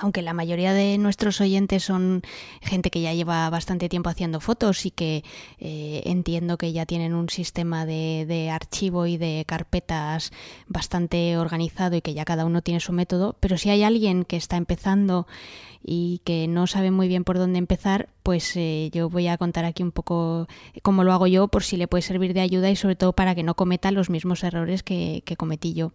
[0.00, 2.22] aunque la mayoría de nuestros oyentes son
[2.60, 5.24] gente que ya lleva bastante tiempo haciendo fotos y que
[5.58, 10.32] eh, entiendo que ya tienen un sistema de, de, archivo y de carpetas
[10.66, 14.36] bastante organizado y que ya cada uno tiene su método, pero si hay alguien que
[14.36, 15.26] está empezando
[15.84, 19.66] y que no sabe muy bien por dónde empezar, pues eh, yo voy a contar
[19.66, 20.48] aquí un poco
[20.82, 23.34] cómo lo hago yo por si le puede servir de ayuda y sobre todo para
[23.34, 25.92] que no cometa los mismos errores que, que cometí yo.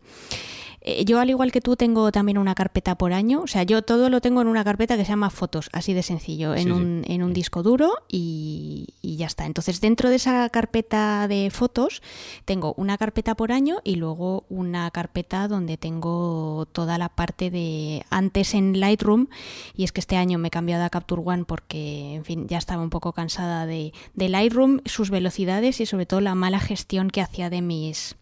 [0.81, 3.41] Eh, yo, al igual que tú, tengo también una carpeta por año.
[3.41, 6.03] O sea, yo todo lo tengo en una carpeta que se llama fotos, así de
[6.03, 9.45] sencillo, en, un, en un disco duro y, ya está.
[9.45, 12.01] Entonces, dentro de esa carpeta de fotos,
[12.45, 18.05] tengo una carpeta por año y luego una carpeta donde tengo toda la parte de
[18.09, 19.27] antes en Lightroom.
[19.75, 22.57] Y es que este año me he cambiado a Capture One porque, en fin, ya
[22.57, 27.09] estaba un poco cansada de, de Lightroom, sus velocidades y sobre todo la mala gestión
[27.09, 28.15] que hacía de mis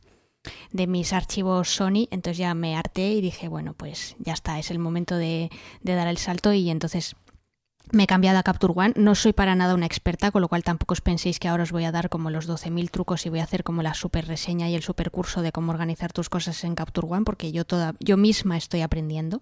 [0.72, 4.72] de mis archivos Sony, entonces ya me harté y dije, bueno, pues ya está, es
[4.72, 5.50] el momento de,
[5.82, 7.16] dar el salto y entonces
[7.92, 8.94] me he cambiado a Capture One.
[8.98, 11.72] No soy para nada una experta, con lo cual tampoco os penséis que ahora os
[11.72, 14.70] voy a dar como los 12.000 trucos y voy a hacer como la super reseña
[14.70, 17.94] y el super curso de cómo organizar tus cosas en Capture One, porque yo, toda,
[18.00, 19.42] yo misma estoy aprendiendo.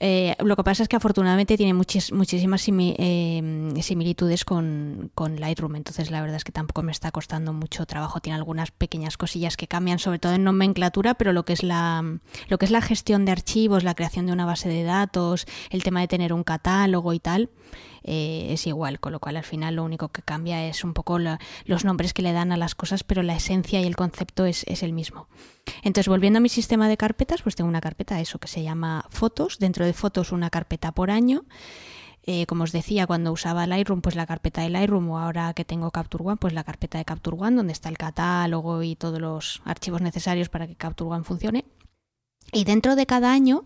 [0.00, 6.20] Eh, lo que pasa es que afortunadamente tiene muchísimas eh, similitudes con, Lightroom, entonces la
[6.20, 8.20] verdad es que tampoco me está costando mucho trabajo.
[8.20, 12.18] Tiene algunas pequeñas cosillas que cambian, sobre todo en nomenclatura, pero lo que es la,
[12.48, 15.82] lo que es la gestión de archivos, la creación de una base de datos, el
[15.82, 17.50] tema de tener un catálogo y tal,
[18.04, 21.18] eh, es igual, con lo cual al final lo único que cambia es un poco
[21.18, 24.64] los nombres que le dan a las cosas, pero la esencia y el concepto es,
[24.66, 25.28] es, el mismo.
[25.82, 29.06] Entonces, volviendo a mi sistema de carpetas, pues tengo una carpeta, eso que se llama
[29.10, 31.44] fotos, dentro de fotos una carpeta por año.
[32.30, 35.64] Eh, como os decía, cuando usaba Lightroom, pues la carpeta de Lightroom o ahora que
[35.64, 39.18] tengo Capture One, pues la carpeta de Capture One, donde está el catálogo y todos
[39.18, 41.64] los archivos necesarios para que Capture One funcione.
[42.50, 43.64] Y dentro de cada año,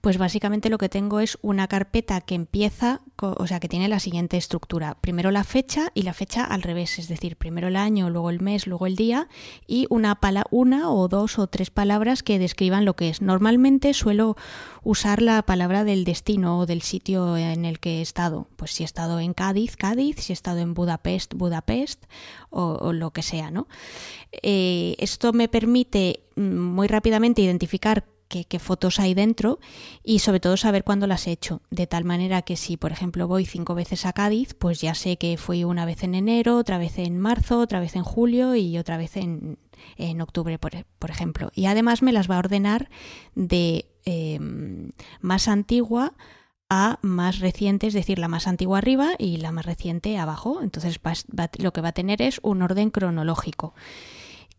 [0.00, 4.00] pues básicamente lo que tengo es una carpeta que empieza, o sea, que tiene la
[4.00, 4.96] siguiente estructura.
[5.00, 8.40] Primero la fecha y la fecha al revés, es decir, primero el año, luego el
[8.40, 9.28] mes, luego el día
[9.68, 10.18] y una,
[10.50, 13.22] una o dos o tres palabras que describan lo que es.
[13.22, 14.36] Normalmente suelo
[14.82, 18.48] usar la palabra del destino o del sitio en el que he estado.
[18.56, 22.04] Pues si he estado en Cádiz, Cádiz, si he estado en Budapest, Budapest
[22.50, 23.68] o, lo que sea, ¿no?
[24.42, 28.04] Eh, esto me permite muy rápidamente identificar
[28.42, 29.60] qué, fotos hay dentro
[30.02, 31.62] y sobre todo saber cuándo las he hecho.
[31.70, 35.16] De tal manera que si, por ejemplo, voy cinco veces a Cádiz, pues ya sé
[35.16, 38.76] que fui una vez en enero, otra vez en marzo, otra vez en julio y
[38.78, 39.58] otra vez en,
[39.96, 41.50] en octubre, por, ejemplo.
[41.54, 42.90] Y además me las va a ordenar
[43.34, 44.38] de eh,
[45.20, 46.14] más antigua
[46.70, 50.60] a más reciente, es decir, la más antigua arriba y la más reciente abajo.
[50.62, 50.98] Entonces
[51.58, 53.74] lo que va a tener es un orden cronológico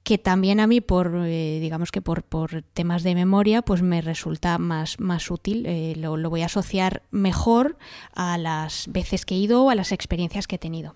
[0.06, 4.02] que también a mí por eh, digamos que por, por, temas de memoria pues me
[4.02, 7.78] resulta más, más útil eh, lo, lo, voy a asociar mejor
[8.14, 10.96] a las veces que he ido o a las experiencias que he tenido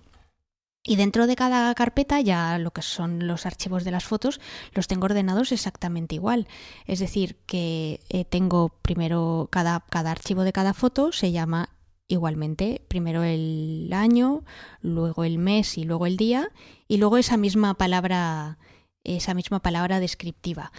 [0.82, 4.40] y dentro de cada carpeta, ya lo que son los archivos de las fotos,
[4.72, 6.48] los tengo ordenados exactamente igual.
[6.86, 11.68] Es decir, que eh, tengo primero cada, cada archivo de cada foto, se llama
[12.08, 14.42] igualmente primero el año,
[14.80, 16.50] luego el mes y luego el día,
[16.88, 18.58] y luego esa misma palabra,
[19.04, 20.72] esa misma palabra descriptiva.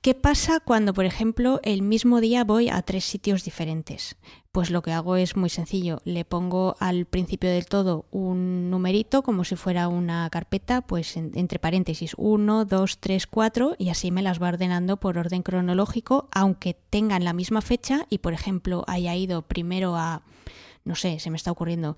[0.00, 4.16] ¿Qué pasa cuando, por ejemplo, el mismo día voy a tres sitios diferentes?
[4.52, 6.00] Pues lo que hago es muy sencillo.
[6.04, 11.32] Le pongo al principio del todo un numerito como si fuera una carpeta, pues en,
[11.34, 16.28] entre paréntesis 1, 2, 3, 4 y así me las va ordenando por orden cronológico,
[16.30, 20.22] aunque tengan la misma fecha y, por ejemplo, haya ido primero a
[20.88, 21.96] no sé, se me está ocurriendo,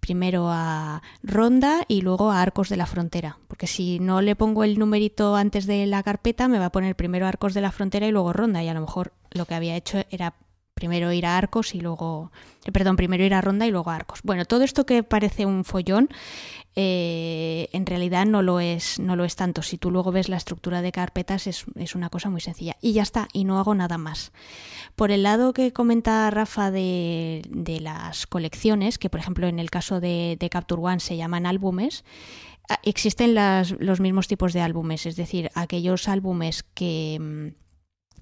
[0.00, 3.38] primero a Ronda y luego a Arcos de la Frontera.
[3.48, 6.96] Porque si no le pongo el numerito antes de la carpeta, me va a poner
[6.96, 8.62] primero Arcos de la Frontera y luego Ronda.
[8.62, 10.34] Y a lo mejor lo que había hecho era
[10.74, 12.32] primero ir a Arcos y luego,
[12.64, 14.20] eh, perdón, primero ir a Ronda y luego a Arcos.
[14.22, 16.08] Bueno, todo esto que parece un follón,
[16.74, 19.62] eh, en realidad no lo es, no lo es tanto.
[19.62, 22.76] Si tú luego ves la estructura de carpetas es, es, una cosa muy sencilla.
[22.80, 24.32] Y ya está, y no hago nada más.
[24.96, 29.70] Por el lado que comenta Rafa de, de las colecciones, que por ejemplo en el
[29.70, 32.04] caso de, Capture One se llaman álbumes,
[32.82, 37.63] existen las, los mismos tipos de álbumes, es decir, aquellos álbumes que mm,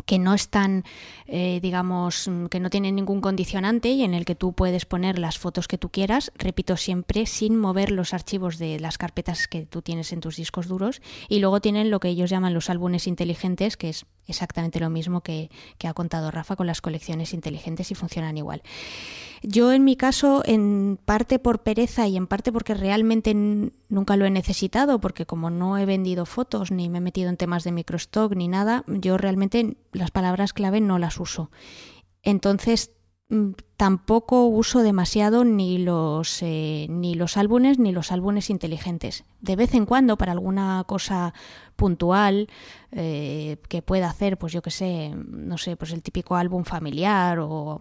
[0.06, 0.84] que no están,
[1.26, 5.38] eh, digamos, que no tienen ningún condicionante y en el que tú puedes poner las
[5.38, 9.82] fotos que tú quieras, repito siempre, sin mover los archivos de las carpetas que tú
[9.82, 11.00] tienes en tus discos duros.
[11.28, 15.20] Y luego tienen lo que ellos llaman los álbumes inteligentes, que es exactamente lo mismo
[15.20, 15.50] que,
[15.84, 18.62] ha contado Rafa con las colecciones inteligentes y funcionan igual.
[19.42, 24.24] Yo en mi caso, en parte por pereza y en parte porque realmente nunca lo
[24.24, 27.72] he necesitado, porque como no he vendido fotos ni me he metido en temas de
[27.72, 31.50] microstock ni nada, yo realmente las palabras clave no las uso.
[32.22, 32.92] Entonces
[33.28, 33.50] mm,
[33.82, 39.24] tampoco uso demasiado ni los eh, ni los álbumes ni los álbumes inteligentes.
[39.40, 41.34] De vez en cuando para alguna cosa
[41.74, 42.48] puntual
[42.92, 47.38] eh, que pueda hacer, pues yo que sé, no sé, pues el típico álbum familiar
[47.40, 47.80] o,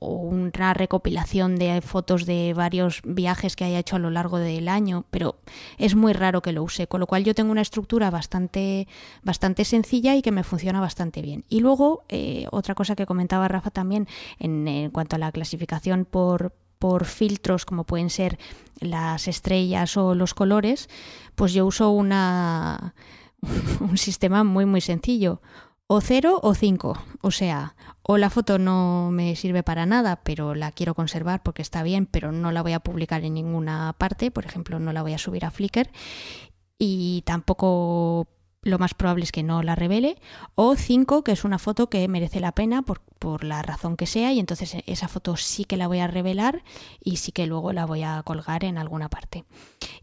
[0.00, 5.04] una recopilación de fotos de varios viajes que haya hecho a lo largo del año,
[5.10, 5.36] pero
[5.76, 8.88] es muy raro que lo use, con lo cual yo tengo una estructura bastante,
[9.22, 11.44] bastante sencilla y que me funciona bastante bien.
[11.50, 16.04] Y luego, eh, otra cosa que comentaba Rafa también en, en cuanto a la clasificación
[16.04, 18.38] por, por filtros como pueden ser
[18.80, 20.88] las estrellas o los colores,
[21.34, 22.94] pues yo uso una,
[23.80, 25.40] un sistema muy muy sencillo.
[25.92, 27.02] O 0 o 5.
[27.20, 31.62] O sea, o la foto no me sirve para nada, pero la quiero conservar porque
[31.62, 35.02] está bien, pero no la voy a publicar en ninguna parte, por ejemplo, no la
[35.02, 35.90] voy a subir a Flickr.
[36.78, 38.28] Y tampoco
[38.62, 40.16] lo más probable es que no la revele,
[40.54, 44.06] o 5, que es una foto que merece la pena por, por, la razón que
[44.06, 46.62] sea, y entonces esa foto sí que la voy a revelar
[47.02, 49.44] y sí que luego la voy a colgar en alguna parte.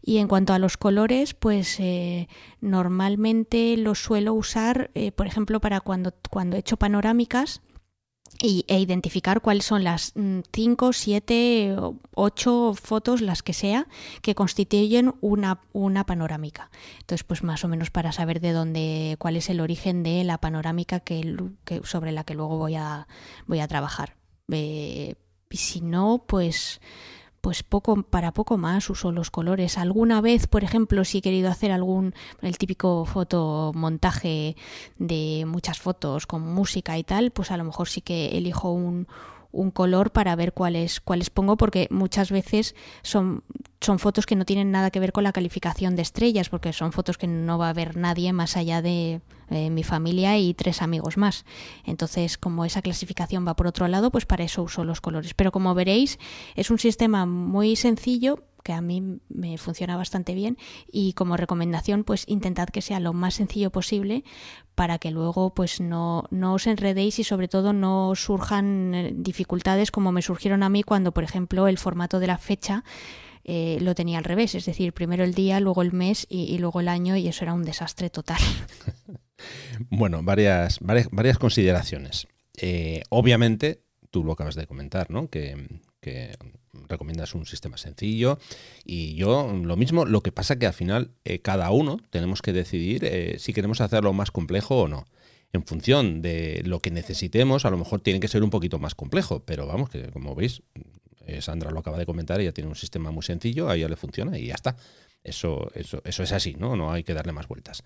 [0.02, 2.28] Y en cuanto a los colores, pues eh,
[2.60, 7.62] normalmente los suelo usar, eh, por ejemplo, para cuando, cuando he hecho panorámicas,
[8.40, 10.12] y, e identificar cuáles son las
[10.52, 11.76] 5, 7,
[12.14, 13.86] 8 fotos, las que sea,
[14.22, 16.70] que constituyen una, una panorámica.
[17.00, 20.38] Entonces, pues más o menos para saber de dónde, cuál es el origen de la
[20.38, 21.36] panorámica que,
[21.84, 23.08] sobre la que luego voy a,
[23.46, 24.16] voy a trabajar.
[24.50, 25.16] Eh,
[25.50, 26.80] y si no, pues
[27.48, 29.78] pues poco para poco más uso los colores.
[29.78, 34.54] Alguna vez, por ejemplo, si he querido hacer algún el típico fotomontaje
[34.98, 39.08] de muchas fotos con música y tal, pues a lo mejor sí que elijo un,
[39.58, 43.42] un color para ver cuáles cuáles pongo porque muchas veces son
[43.80, 46.92] son fotos que no tienen nada que ver con la calificación de estrellas porque son
[46.92, 50.82] fotos que no va a ver nadie más allá de eh, mi familia y tres
[50.82, 51.44] amigos más.
[51.84, 55.34] Entonces como esa clasificación va por otro lado pues para eso uso los colores.
[55.34, 56.18] Pero como veréis
[56.54, 60.58] es un sistema muy sencillo que a mí me funciona bastante bien
[60.92, 64.24] y como recomendación pues intentad que sea lo más sencillo posible
[64.74, 69.90] para que luego pues no, no os enredéis y sobre todo no surjan eh, dificultades
[69.90, 72.84] como me surgieron a mí cuando por ejemplo el formato de la fecha
[73.42, 76.58] eh, lo tenía al revés, es decir, primero el día, luego el mes y, y
[76.58, 78.36] luego el año y eso era un desastre total.
[79.90, 82.26] Bueno, varias, varias, varias consideraciones.
[82.60, 85.28] Eh, obviamente, tú lo acabas de comentar, ¿no?
[85.30, 85.56] Que,
[86.88, 88.38] recomiendas un sistema sencillo
[88.84, 92.52] y yo lo mismo, lo que pasa que al final eh, cada uno tenemos que
[92.52, 95.06] decidir eh, si queremos hacerlo más complejo o no.
[95.52, 98.94] En función de lo que necesitemos, a lo mejor tiene que ser un poquito más
[98.94, 100.62] complejo, pero vamos, que como veis,
[101.40, 104.38] Sandra lo acaba de comentar, ella tiene un sistema muy sencillo, a ella le funciona
[104.38, 104.76] y ya está.
[105.28, 106.76] Eso, eso, eso es así, ¿no?
[106.76, 107.84] No hay que darle más vueltas.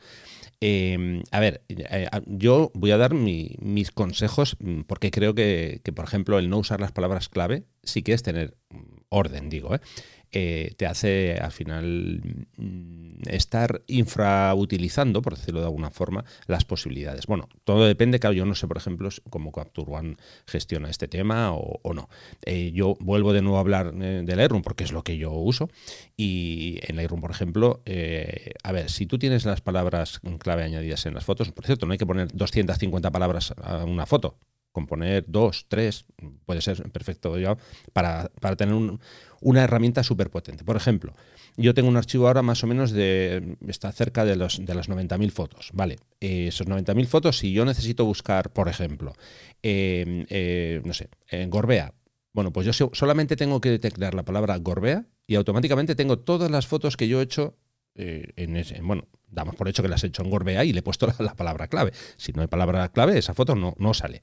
[0.61, 5.93] Em, a ver, eh, yo voy a dar mis consejos mm, porque creo que, que,
[5.93, 8.57] por ejemplo, el no usar las palabras clave sí que es tener
[9.09, 9.81] orden, digo, ¿eh?
[10.35, 12.23] Eh, te hace al final
[12.57, 17.27] mm, estar infrautilizando, por decirlo de alguna forma, las posibilidades.
[17.27, 20.17] Bueno, todo depende, claro, yo no sé, por ejemplo, cómo Capture One
[20.47, 22.09] gestiona este tema o, no.
[22.47, 25.33] Eh, yo vuelvo de nuevo a hablar eh, de Lightroom porque es lo que yo
[25.33, 25.69] uso
[26.17, 27.83] y en Lightroom, por ejemplo,
[28.63, 31.93] a ver, si tú tienes las palabras clave añadidas en las fotos, por cierto, no
[31.93, 34.39] hay que poner 250 palabras a una foto,
[34.73, 36.07] componer dos, tres,
[36.45, 37.57] puede ser perfecto ya
[37.93, 39.01] para, para tener un,
[39.41, 40.65] una herramienta súper potente.
[40.65, 41.15] Por ejemplo,
[41.57, 44.89] yo tengo un archivo ahora más o menos de, está cerca de, los, de las
[44.89, 45.99] 90.000 fotos, ¿vale?
[46.21, 49.13] Eh, esos 90.000 fotos, si yo necesito buscar, por ejemplo,
[49.63, 51.95] eh, eh, no sé, en Gorbea,
[52.33, 56.67] bueno, pues yo solamente tengo que teclear la palabra Gorbea y automáticamente tengo todas las
[56.67, 57.57] fotos que yo he hecho
[57.95, 61.13] ese, bueno, damos por hecho que las he hecho en Gorbea y le he puesto
[61.19, 61.93] la, palabra clave.
[62.17, 64.23] Si no hay palabra clave, esa foto no, no sale.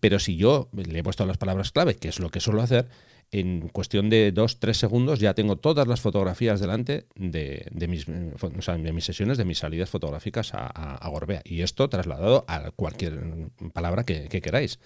[0.00, 2.88] Pero si yo le he puesto las palabras clave, que es lo que suelo hacer,
[3.32, 9.04] en cuestión de dos, tres segundos ya tengo todas las fotografías delante de, de mis
[9.04, 11.42] sesiones, de mis salidas fotográficas a, Gorbea.
[11.44, 14.78] Y esto trasladado a cualquier palabra que, queráis.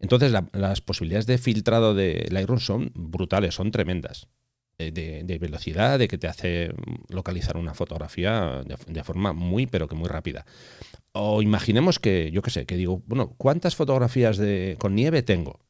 [0.00, 4.28] Entonces las posibilidades de filtrado de Lightroom son brutales, son tremendas.
[4.78, 6.70] De, velocidad, de que te hace
[7.08, 10.44] localizar una fotografía de, de, forma muy, pero que muy rápida.
[11.12, 15.60] O imaginemos que, yo qué sé, que digo, bueno, ¿cuántas fotografías de, con nieve tengo?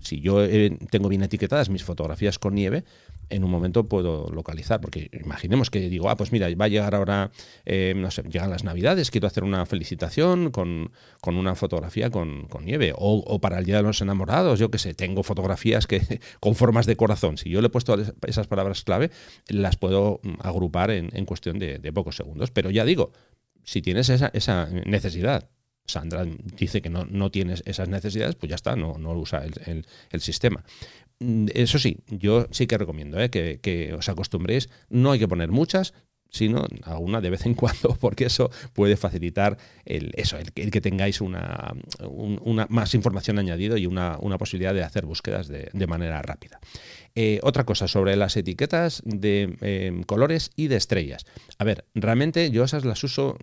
[0.00, 2.84] Si yo eh, tengo bien etiquetadas mis fotografías con nieve,
[3.30, 6.94] en un momento puedo localizar, porque imaginemos que digo, ah, pues mira, va a llegar
[6.94, 7.30] ahora,
[7.64, 10.90] eh, no sé, llegan las navidades, quiero hacer una felicitación con,
[11.24, 15.22] una fotografía con, nieve, o, para el Día de los Enamorados, yo qué sé, tengo
[15.22, 17.38] fotografías que con formas de corazón.
[17.38, 19.10] Si yo le he puesto esas palabras clave,
[19.48, 22.50] las puedo mm, agrupar en, cuestión de, pocos segundos.
[22.50, 23.12] Pero ya digo,
[23.62, 25.48] si tienes esa, esa necesidad
[25.86, 29.86] Sandra dice que no, no tienes esas necesidades, pues ya está, no, no usa el,
[30.10, 30.64] el, sistema.
[31.20, 33.30] Mm, eso sí, yo sí que recomiendo ¿eh?
[33.30, 35.92] que, que, os acostumbréis, no hay que poner muchas,
[36.34, 41.20] sino alguna de vez en cuando, porque eso puede facilitar el, eso, el, que tengáis
[41.20, 46.20] una, una, más información añadido y una, una posibilidad de hacer búsquedas de, de manera
[46.22, 46.58] rápida.
[47.14, 51.24] Eh, otra cosa sobre las etiquetas de em, colores y de estrellas.
[51.58, 53.38] A ver, realmente yo esas las uso,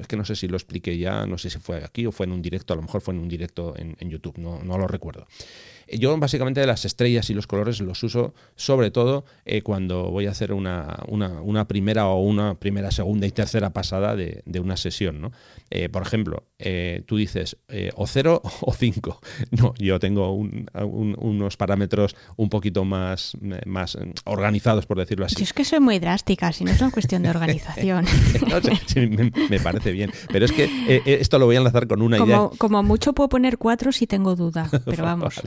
[0.00, 2.26] es que no sé si lo expliqué ya, no sé si fue aquí o fue
[2.26, 4.88] en un directo, a lo mejor fue en un directo en, YouTube, no, no lo
[4.88, 5.28] recuerdo.
[5.98, 10.30] Yo básicamente las estrellas y los colores los uso sobre todo eh, cuando voy a
[10.30, 15.20] hacer una, una, primera o una primera, segunda y tercera pasada de, una sesión.
[15.20, 15.32] ¿no?
[15.70, 17.56] Eh, por ejemplo, eh, tú dices
[17.94, 19.20] o 0 o 5.
[19.50, 25.42] No, yo tengo unos parámetros un poquito más, más organizados, por decirlo así.
[25.42, 28.04] es que soy muy drástica, si no es una cuestión de organización.
[29.50, 30.10] me, parece bien.
[30.30, 32.48] Pero es que esto lo voy a enlazar con una idea.
[32.58, 35.40] Como mucho puedo poner cuatro si tengo duda, pero vamos.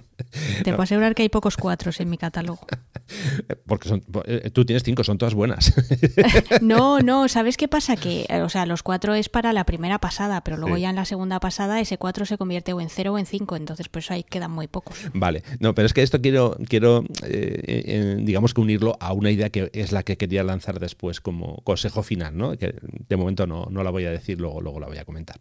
[0.63, 2.59] Te puedo asegurar que hay pocos cuatros en mi catálogo.
[3.67, 5.73] Porque son, eh, tú tienes cinco, son todas buenas.
[6.61, 7.95] no, no, ¿sabes qué pasa?
[7.95, 11.05] Que, o sea, los cuatro es para la primera pasada, pero luego ya en la
[11.05, 14.13] segunda pasada ese cuatro se convierte o en cero o en cinco, entonces por eso
[14.13, 14.97] ahí quedan muy pocos.
[15.13, 19.31] Vale, no, pero es que esto quiero, quiero eh, eh, digamos que unirlo a una
[19.31, 22.57] idea que es la que quería lanzar después como consejo final, ¿no?
[22.57, 22.75] Que
[23.07, 25.37] de momento no, no la voy a decir, luego, luego la voy a comentar.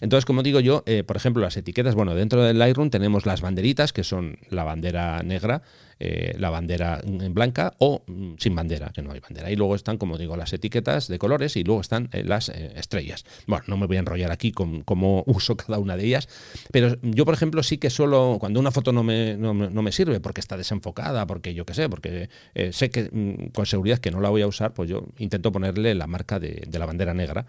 [0.00, 3.92] Entonces, como digo yo, por ejemplo, las etiquetas, bueno, dentro del Lightroom tenemos las banderitas,
[3.92, 5.62] que son la bandera negra,
[6.00, 9.50] eh, la bandera blanca o mm, sin bandera, que no hay bandera.
[9.50, 12.72] Y luego están, como digo, las etiquetas de colores y luego están eh, las eh,
[12.76, 13.24] estrellas.
[13.46, 16.28] Bueno, no me voy a enrollar aquí con cómo uso cada una de ellas,
[16.70, 20.20] pero yo, por ejemplo, sí que solo cuando una foto no me, no, me sirve
[20.20, 22.28] porque está desenfocada, porque yo qué sé, porque
[22.70, 25.94] sé que mm, con seguridad que no la voy a usar, pues yo intento ponerle
[25.94, 27.46] la marca de la bandera negra.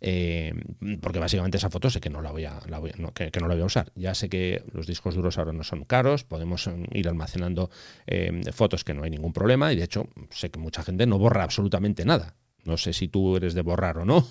[0.00, 0.54] Eh,
[1.00, 2.60] porque básicamente esa foto sé que no la voy a,
[2.98, 3.92] no, que, no la voy a usar.
[3.94, 7.70] Ya sé que los discos duros ahora no son caros, podemos eh, ir almacenando
[8.06, 11.18] eh, fotos que no hay ningún problema y de hecho sé que mucha gente no
[11.18, 12.36] borra absolutamente nada.
[12.64, 14.26] No sé si tú eres de borrar o no.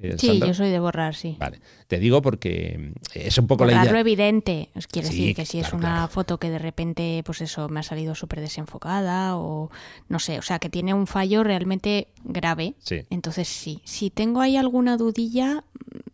[0.00, 1.36] Eh, sí, yo soy de borrar, sí.
[1.38, 4.00] Vale, te digo porque es un poco la idea.
[4.00, 7.80] evidente, os quiere decir que si es una foto que de repente, pues eso, me
[7.80, 9.70] ha salido súper desenfocada o
[10.08, 12.74] no sé, o sea, que tiene un fallo realmente grave.
[12.78, 13.02] Sí.
[13.10, 15.64] Entonces sí, si tengo ahí alguna dudilla,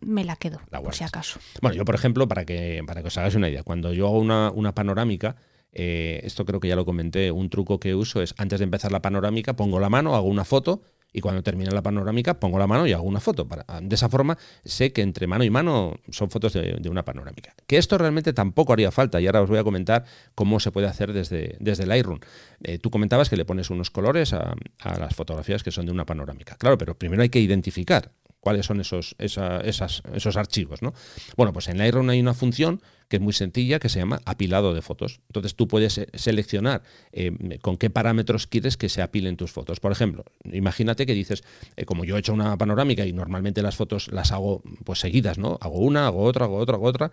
[0.01, 1.39] me la quedo, por si acaso.
[1.61, 4.19] Bueno, yo por ejemplo, para que, para que os hagáis una idea, cuando yo hago
[4.19, 5.35] una, una panorámica,
[5.71, 8.91] eh, esto creo que ya lo comenté, un truco que uso es antes de empezar
[8.91, 10.81] la panorámica, pongo la mano, hago una foto
[11.15, 13.47] y cuando termine la panorámica pongo la mano y hago una foto.
[13.81, 17.55] De esa forma sé que entre mano y mano son fotos de, una panorámica.
[17.67, 20.03] Que esto realmente tampoco haría falta y ahora os voy a comentar
[20.35, 22.19] cómo se puede hacer desde, desde Lightroom.
[22.63, 26.05] Eh, tú comentabas que le pones unos colores a las fotografías que son de una
[26.05, 26.57] panorámica.
[26.57, 28.11] Claro, pero primero hay que identificar
[28.45, 30.83] cuáles son esos, esas, esos archivos.
[30.83, 30.93] ¿no?
[31.35, 34.73] Bueno, pues en Lightroom hay una función que es muy sencilla, que se llama apilado
[34.73, 35.19] de fotos.
[35.29, 37.31] Entonces tú puedes eh, seleccionar eh,
[37.61, 39.79] con qué parámetros quieres que se apilen tus fotos.
[39.79, 41.43] Por ejemplo, imagínate que dices,
[41.75, 45.37] eh, como yo he hecho una panorámica y normalmente las fotos las hago pues seguidas,
[45.37, 45.57] ¿no?
[45.61, 47.11] Hago una, hago otra, hago otra, hago otra.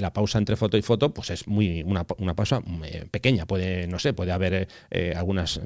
[0.00, 2.62] la pausa entre foto y foto, pues es muy una, pausa
[3.10, 3.46] pequeña.
[3.46, 4.68] Puede, no sé, puede haber
[5.16, 5.60] algunas,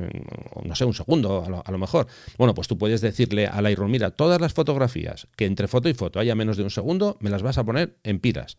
[0.65, 2.07] no sé, un segundo a lo, mejor.
[2.37, 4.98] Bueno, pues tú puedes decirle a Lightroom, mira, todas las fotografías
[5.37, 7.97] que entre foto y foto haya menos de un segundo, me las vas a poner
[8.03, 8.59] en pilas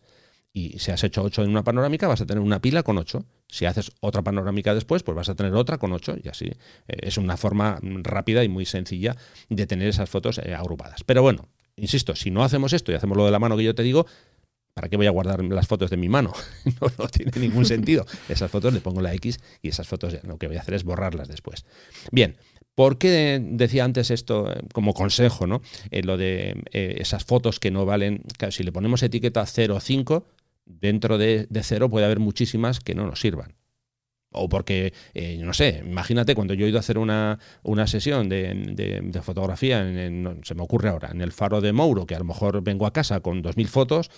[0.52, 3.24] y si has hecho 8 en una panorámica, vas a tener una pila con 8.
[3.48, 6.46] Si haces otra panorámica después, pues vas a tener otra con 8 y así.
[6.46, 6.56] Eh,
[7.02, 9.16] es una forma rápida y muy sencilla
[9.48, 11.04] de tener esas fotos eh, agrupadas.
[11.04, 13.74] Pero bueno, insisto, si no hacemos esto y hacemos lo de la mano que yo
[13.76, 14.06] te digo,
[14.74, 16.32] ¿para qué voy a guardar las fotos de mi mano?
[16.98, 18.04] no, tiene ningún sentido.
[18.28, 20.82] Esas fotos le pongo la X y esas fotos lo que voy a hacer es
[20.82, 21.64] borrarlas después.
[22.10, 22.36] Bien,
[22.80, 25.60] ¿Por qué decía antes esto eh, como consejo, ¿no?
[25.90, 30.24] lo de esas fotos que no valen, si le ponemos etiqueta 0,5,
[30.64, 33.52] dentro de, cero puede haber muchísimas que no nos sirvan.
[34.32, 38.30] O porque, eh, no sé, imagínate cuando yo he ido a hacer una, una sesión
[38.30, 42.62] de, fotografía, se me ocurre ahora, en el faro de Mouro, que a lo mejor
[42.62, 44.10] vengo a casa con 2.000 fotos,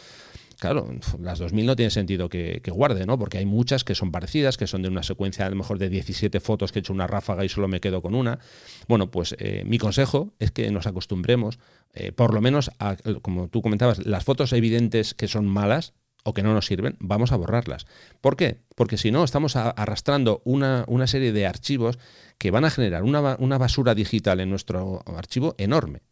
[0.63, 0.89] claro,
[1.19, 3.19] las 2.000 no tiene sentido que, guarde, ¿no?
[3.19, 5.89] Porque hay muchas que son parecidas, que son de una secuencia a lo mejor de
[5.89, 8.39] 17 fotos que he hecho una ráfaga y solo me quedo con una.
[8.87, 11.59] Bueno, pues eh, mi consejo es que nos acostumbremos,
[11.95, 16.33] eh, por lo menos, a, como tú comentabas, las fotos evidentes que son malas, o
[16.33, 17.87] que no nos sirven, vamos a borrarlas.
[18.21, 18.61] ¿Por qué?
[18.77, 21.99] Porque si no, estamos arrastrando una, serie de archivos
[22.39, 26.03] que van a generar una, una, basura digital en nuestro archivo enorme.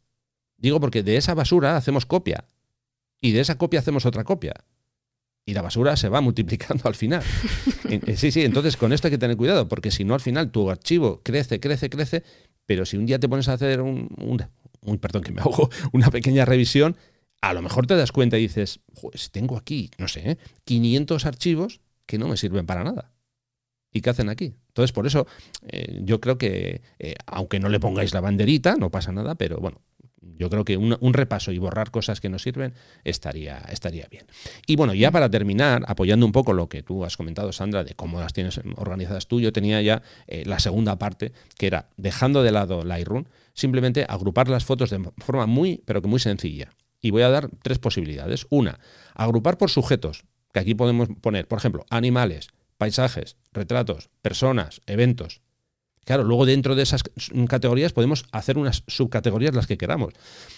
[0.57, 2.47] Digo porque de esa basura hacemos copia
[3.21, 4.55] y de esa copia hacemos otra copia.
[5.45, 7.23] Y la basura se va multiplicando al final.
[7.89, 10.51] Eh, sí, sí, entonces con esto hay que tener cuidado, porque si no al final
[10.51, 12.23] tu archivo crece, crece, crece,
[12.67, 14.09] pero si un día te pones a hacer un,
[14.83, 16.97] un perdón que me ahogo, una pequeña revisión,
[17.41, 21.81] a lo mejor te das cuenta y dices, pues tengo aquí, no sé, 500 archivos
[22.07, 23.13] que no me sirven para nada.
[23.93, 24.55] ¿Y qué hacen aquí?
[24.69, 25.27] Entonces, por eso
[25.67, 29.59] eh, yo creo que, eh, aunque no le pongáis la banderita, no pasa nada, pero
[29.59, 29.81] bueno,
[30.21, 34.27] yo creo que un, repaso y borrar cosas que no sirven estaría, estaría bien.
[34.67, 37.95] Y bueno, ya para terminar, apoyando un poco lo que tú has comentado, Sandra, de
[37.95, 42.43] cómo las tienes organizadas tú, yo tenía ya eh, la segunda parte, que era, dejando
[42.43, 46.71] de lado Lightroom, simplemente agrupar las fotos de forma muy, pero que muy sencilla.
[47.01, 48.47] Y voy a dar tres posibilidades.
[48.51, 48.79] Una,
[49.15, 55.41] agrupar por sujetos, que aquí podemos poner, por ejemplo, animales, paisajes, retratos, personas, eventos.
[56.05, 57.05] Claro, luego dentro de esas
[57.49, 60.15] categorías podemos hacer unas subcategorías las que queramos.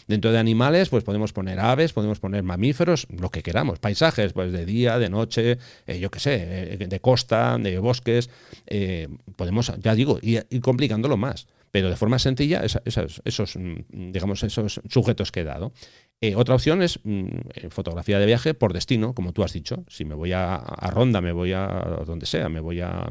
[0.07, 3.79] Dentro de animales, pues podemos poner aves, podemos poner mamíferos, lo que queramos.
[3.79, 8.31] Paisajes, pues de día, de noche, eh, yo qué sé, eh, de costa, de bosques.
[8.67, 14.81] Eh, podemos, ya digo, ir, complicándolo más pero de forma sencilla esos, mm, digamos, esos
[14.89, 15.73] sujetos que he dado.
[16.21, 19.85] Eh, otra opción es mm, eh, fotografía de viaje por destino, como tú has dicho.
[19.89, 20.59] Si me voy a,
[20.91, 21.67] Ronda, me voy a,
[22.07, 23.09] donde sea, me voy a,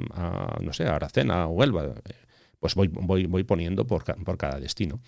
[0.61, 2.13] no sé, a Aracena o Huelva, eh,
[2.59, 5.01] pues voy, voy, voy poniendo por, por, cada destino.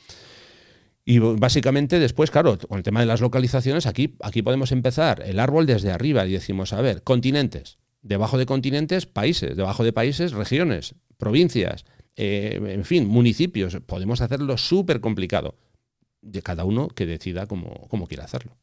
[1.06, 5.40] Y básicamente después, claro, con el tema de las localizaciones, aquí, aquí podemos empezar el
[5.40, 7.78] árbol desde arriba y decimos, a ver, continentes.
[8.02, 9.56] Debajo de continentes, países.
[9.56, 11.86] Debajo de países, regiones, provincias.
[12.16, 13.78] En fin, municipios.
[13.86, 15.56] Podemos hacerlo súper complicado
[16.22, 18.58] de cada uno que decida cómo, cómo quiere hacerlo.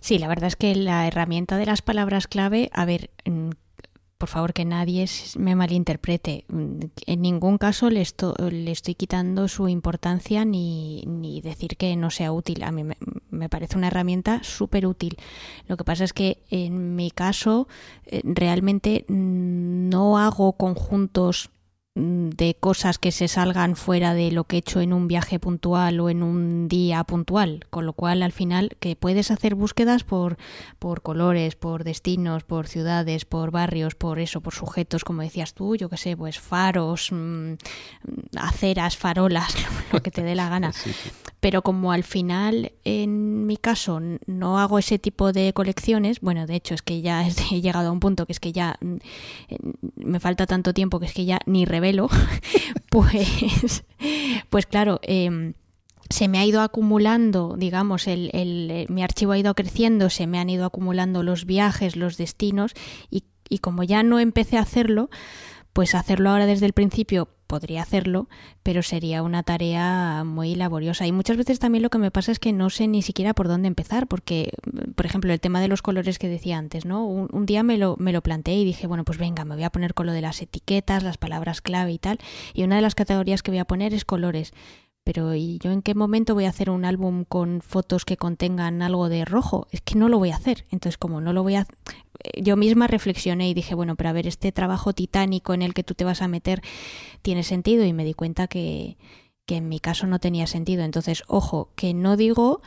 [0.00, 3.50] Sí, la verdad es que la herramienta de las palabras clave, a ver, mm,
[4.18, 5.06] por favor que nadie
[5.38, 6.44] me malinterprete.
[6.48, 12.32] Mm, en ningún caso le, estoy quitando su importancia ni, ni, decir que no sea
[12.32, 12.62] útil.
[12.62, 12.82] A mí
[13.40, 15.16] me parece una herramienta súper útil.
[15.66, 17.66] Lo que pasa es que en mi caso
[18.06, 21.50] eh, realmente mm, no hago conjuntos
[21.96, 25.40] Mm, de cosas que se salgan fuera de lo que he hecho en un viaje
[25.40, 30.04] puntual o en un día puntual, con lo cual al final que puedes hacer búsquedas
[30.04, 30.36] por,
[30.78, 35.74] por colores, por destinos, por ciudades, por barrios, por eso, por sujetos, como decías tú,
[35.74, 37.54] yo que sé, pues faros, mm,
[38.36, 39.52] aceras, farolas,
[39.92, 40.72] lo que te dé la gana.
[41.40, 46.54] Pero como al final, en mi caso, no hago ese tipo de colecciones, bueno, de
[46.54, 48.96] hecho es que ya he llegado a un punto que es que ya mm,
[49.96, 52.08] me falta tanto tiempo que es que ya ni revelo,
[52.90, 53.84] pues,
[54.50, 55.54] pues claro, em,
[56.10, 60.38] se me ha ido acumulando, digamos, el, el, mi archivo ha ido creciendo, se me
[60.38, 62.74] han ido acumulando los viajes, los destinos,
[63.10, 65.08] y, y como ya no empecé a hacerlo,
[65.72, 68.28] pues hacerlo ahora desde el principio podría hacerlo,
[68.62, 71.04] pero sería una tarea muy laboriosa.
[71.08, 73.48] Y muchas veces también lo que me pasa es que no sé ni siquiera por
[73.48, 74.52] dónde empezar, porque,
[74.94, 77.04] por ejemplo, el tema de los colores que decía antes, ¿no?
[77.04, 79.70] Un, día me lo, me lo planteé y dije, bueno, pues venga, me voy a
[79.70, 82.20] poner con lo de las etiquetas, las palabras clave y tal.
[82.54, 84.52] Y una de las categorías que voy a poner es colores
[85.02, 88.82] pero ¿y yo en qué momento voy a hacer un álbum con fotos que contengan
[88.82, 89.66] algo de rojo?
[89.72, 90.66] Es que no lo voy a hacer.
[90.70, 91.66] Entonces, como no lo voy a
[92.40, 95.84] yo misma reflexioné y dije, bueno, pero a ver, este trabajo titánico en el que
[95.84, 96.62] tú te vas a meter
[97.22, 98.96] tiene sentido y me di cuenta que,
[99.46, 100.84] que en mi caso no tenía sentido.
[100.84, 102.62] Entonces, ojo, que no digo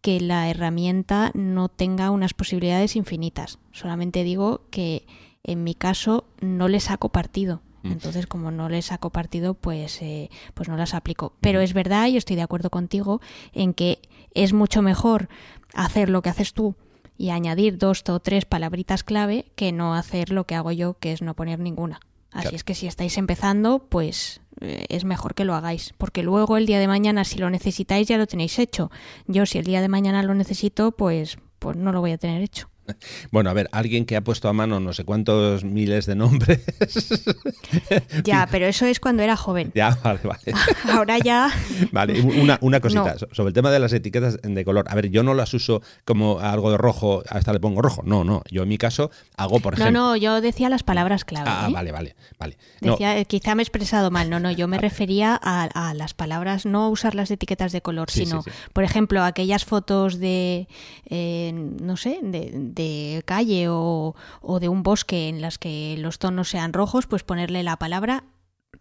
[0.00, 3.58] que la herramienta no tenga unas posibilidades infinitas.
[3.72, 5.06] Solamente digo que
[5.42, 7.62] en mi caso no le saco partido.
[7.82, 7.92] Mm.
[7.92, 11.34] Entonces, como no le saco partido, pues, eh, pues no las aplico.
[11.40, 13.20] Pero es verdad, y estoy de acuerdo contigo,
[13.52, 14.00] en que
[14.34, 15.28] es mucho mejor
[15.74, 16.76] hacer lo que haces tú
[17.18, 21.12] y añadir dos o tres palabritas clave que no hacer lo que hago yo, que
[21.12, 22.00] es no poner ninguna.
[22.30, 26.56] Así es que si estáis empezando, pues eh, es mejor que lo hagáis, porque luego
[26.56, 28.90] el día de mañana si lo necesitáis ya lo tenéis hecho.
[29.26, 32.42] Yo si el día de mañana lo necesito, pues pues no lo voy a tener
[32.42, 32.70] hecho.
[33.30, 36.60] Bueno, a ver, alguien que ha puesto a mano no sé cuántos miles de nombres.
[38.24, 39.72] ya, pero eso es cuando era joven.
[39.74, 40.40] Ya, vale, vale.
[40.92, 41.50] Ahora ya.
[41.92, 44.86] Vale, una, una cosita sobre el tema de las etiquetas de color.
[44.88, 48.02] A ver, yo no las uso como algo de rojo, hasta le pongo rojo.
[48.04, 48.42] No, no.
[48.50, 49.92] Yo en mi caso hago, por ejemplo.
[49.92, 51.48] No, no, yo decía las palabras clave.
[51.50, 51.72] Ah, ¿eh?
[51.72, 52.56] vale, vale, vale.
[52.80, 54.30] Decía, quizá me he expresado mal.
[54.30, 58.44] No, no, yo me refería a, las palabras, no usar las etiquetas de color, sino,
[58.72, 60.68] por ejemplo, aquellas fotos de,
[61.06, 66.18] eh, no sé, de de calle o, o de un bosque en las que los
[66.18, 68.24] tonos sean rojos, pues ponerle la palabra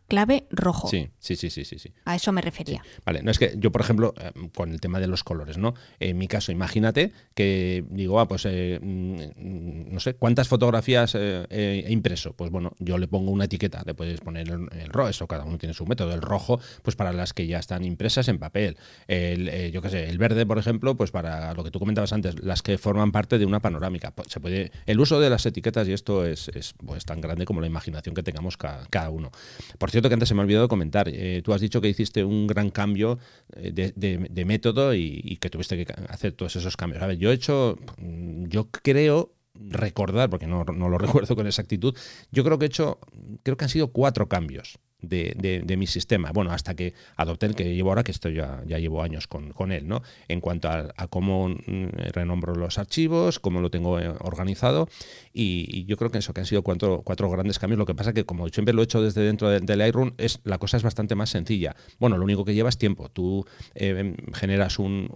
[0.07, 0.87] clave rojo.
[0.87, 1.93] Sí, sí, sí, sí, sí.
[2.05, 2.81] A eso me refería.
[3.05, 5.73] Vale, no es que yo, por ejemplo, eh, con el tema de los colores, ¿no?
[5.99, 11.45] En mi caso, imagínate que digo, ah, pues eh, mm, no sé, ¿cuántas fotografías eh,
[11.49, 12.33] he impreso?
[12.33, 15.57] Pues bueno, yo le pongo una etiqueta, le puedes poner el, rojo, eso cada uno
[15.57, 16.13] tiene su método.
[16.13, 18.77] El rojo, pues para las que ya están impresas en papel.
[19.07, 22.41] El, yo qué sé, el verde, por ejemplo, pues para lo que tú comentabas antes,
[22.41, 24.11] las que forman parte de una panorámica.
[24.11, 27.45] Pues se puede, el uso de las etiquetas, y esto es, es pues, tan grande
[27.45, 29.31] como la imaginación que tengamos cada, cada uno.
[29.77, 32.23] Por cierto, que antes se me ha olvidado comentar, eh, tú has dicho que hiciste
[32.23, 33.19] un gran cambio
[33.55, 37.03] eh, de, método y, que tuviste que hacer todos esos cambios.
[37.03, 41.47] A ver, yo he hecho, mm, yo creo recordar, porque no, no lo recuerdo con
[41.47, 41.95] exactitud,
[42.31, 42.99] yo creo que he hecho,
[43.43, 46.31] creo que han sido cuatro cambios de, de, mi sistema.
[46.31, 49.51] Bueno, hasta que adopté el que llevo ahora, que esto ya, ya llevo años con,
[49.53, 50.01] con él, ¿no?
[50.27, 54.89] En cuanto a, cómo mm, renombro los archivos, cómo lo tengo eh, organizado,
[55.33, 57.77] y, yo creo que eso, que han sido cuatro, cuatro grandes cambios.
[57.77, 60.39] Lo que pasa que, como siempre lo he hecho desde dentro del de Lightroom, es,
[60.43, 61.75] la cosa es bastante más sencilla.
[61.99, 63.09] Bueno, lo único que lleva es tiempo.
[63.09, 63.45] Tú
[63.75, 65.09] eh, generas un,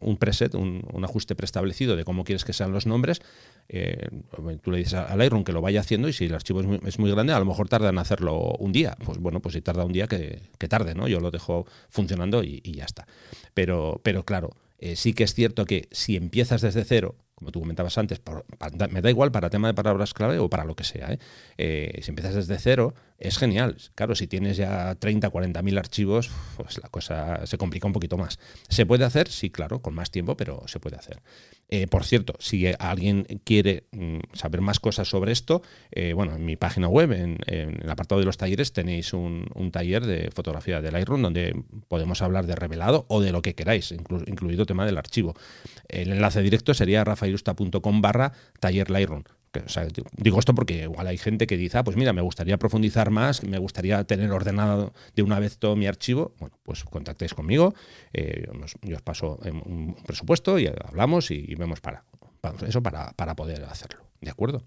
[0.00, 3.22] un, preset, un, un, ajuste preestablecido de cómo quieres que sean los nombres,
[3.68, 4.08] eh,
[4.62, 6.80] tú le dices al Lightroom que lo vaya haciendo y si el archivo es muy,
[6.84, 8.96] es muy grande, a lo mejor tarda en hacerlo un día.
[9.18, 11.08] Bueno, pues si tarda un día, que, tarde, ¿no?
[11.08, 13.06] Yo lo dejo funcionando y, ya está.
[13.54, 17.60] Pero, pero claro, eh, sí que es cierto que si empiezas desde cero, como tú
[17.60, 18.20] comentabas antes,
[18.90, 21.12] me da igual para tema de palabras clave o para lo que sea.
[21.12, 21.18] ¿eh?
[21.58, 23.76] Eh, si empiezas desde cero, es genial.
[23.94, 28.18] Claro, si tienes ya 30, 40 mil archivos, pues la cosa se complica un poquito
[28.18, 28.38] más.
[28.68, 29.28] ¿Se puede hacer?
[29.28, 31.22] Sí, claro, con más tiempo, pero se puede hacer.
[31.68, 35.62] Eh, por cierto, si alguien quiere mm, saber más cosas sobre esto,
[36.14, 40.30] bueno, en mi página web, en, el apartado de los talleres, tenéis un, taller de
[40.30, 43.92] fotografía de Lightroom donde podemos hablar de revelado o de lo que queráis,
[44.26, 45.34] incluido tema del archivo.
[45.88, 49.24] El enlace directo sería Rafael ilusta.com barra taller Lightroom.
[50.16, 53.42] Digo esto porque igual hay gente que dice, ah, pues mira, me gustaría profundizar más,
[53.42, 56.34] me gustaría tener ordenado de una vez todo mi archivo.
[56.38, 57.74] Bueno, pues contactéis conmigo,
[58.12, 58.46] eh,
[58.82, 62.04] yo os paso un presupuesto y hablamos y, vemos para,
[62.66, 64.02] eso para, para poder hacerlo.
[64.20, 64.64] ¿De acuerdo?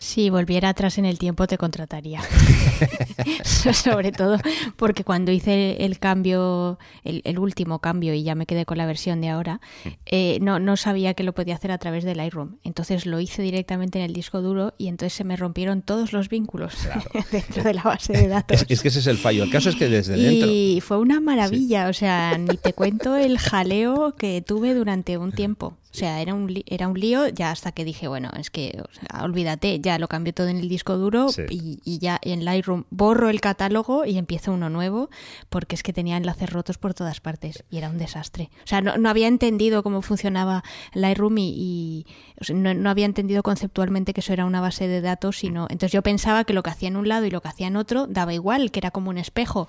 [0.00, 2.22] Si volviera atrás en el tiempo te contrataría.
[3.44, 4.38] Sobre todo
[4.76, 9.20] porque cuando hice el cambio, el, último cambio y ya me quedé con la versión
[9.20, 9.88] de ahora, mm.
[10.06, 12.56] eh, no, no sabía que lo podía hacer a través del Lightroom.
[12.64, 16.30] Entonces lo hice directamente en el disco duro y entonces se me rompieron todos los
[16.30, 16.74] vínculos
[17.30, 18.64] dentro de la base de datos.
[18.70, 19.44] Es, que ese es el fallo.
[19.44, 20.48] El caso es que desde dentro...
[20.50, 21.88] Y fue una maravilla.
[21.88, 25.76] O sea, ni te cuento el jaleo que tuve durante un tiempo.
[25.92, 28.80] O sea, era un, era un lío ya hasta que dije, bueno, es que
[29.20, 33.28] olvídate, ya lo cambio todo en el disco duro y, y, ya en Lightroom borro
[33.28, 35.10] el catálogo y empiezo uno nuevo
[35.48, 38.50] porque es que tenía enlaces rotos por todas partes y era un desastre.
[38.62, 40.62] O sea, no, no había entendido cómo funcionaba
[40.94, 42.06] Lightroom y,
[42.54, 46.44] no, había entendido conceptualmente que eso era una base de datos, sino entonces yo pensaba
[46.44, 48.70] que lo que hacía en un lado y lo que hacía en otro daba igual,
[48.70, 49.68] que era como un espejo.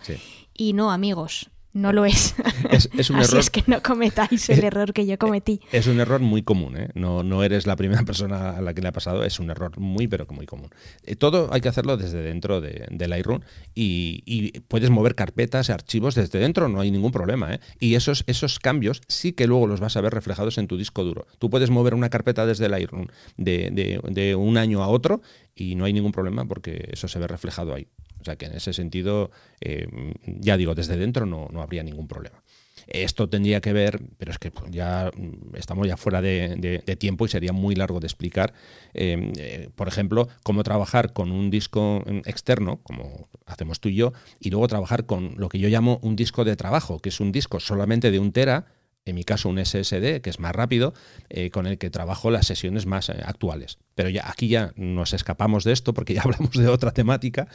[0.54, 2.36] Y no, amigos, no lo es.
[2.72, 3.40] Es, un Así error.
[3.40, 5.62] es que no cometáis el error que yo cometí.
[5.72, 6.90] Es un error muy común, ¿eh?
[6.94, 9.78] no, no eres la primera persona a la que le ha pasado, es un error
[9.80, 10.70] muy, pero que muy común.
[11.04, 13.42] Eh, todo hay que hacerlo desde dentro de, del Lightroom
[13.74, 17.54] y, y, puedes mover carpetas, archivos desde dentro, no hay ningún problema.
[17.54, 17.60] ¿eh?
[17.80, 21.04] Y esos, esos cambios sí que luego los vas a ver reflejados en tu disco
[21.04, 21.26] duro.
[21.40, 23.08] Tú puedes mover una carpeta desde el Lightroom
[23.38, 25.22] de, de, de un año a otro
[25.56, 27.88] y no hay ningún problema porque eso se ve reflejado ahí.
[28.22, 29.88] O sea que en ese sentido, eh,
[30.26, 32.44] ya digo, desde dentro no, no, habría ningún problema.
[32.88, 35.12] Esto tendría que ver, pero es que ya
[35.54, 38.54] estamos ya fuera de, tiempo y sería muy largo de explicar,
[38.94, 44.14] eh, eh, por ejemplo, cómo trabajar con un disco externo, como hacemos tú y yo,
[44.40, 47.32] y luego trabajar con lo que yo llamo un disco de trabajo, que es un
[47.32, 48.66] disco solamente de un tera,
[49.06, 50.94] en mi caso un SSD, que es más rápido,
[51.30, 53.80] eh, con el que trabajo las sesiones más eh, actuales.
[53.96, 57.48] Pero ya aquí ya nos escapamos de esto porque ya hablamos de otra temática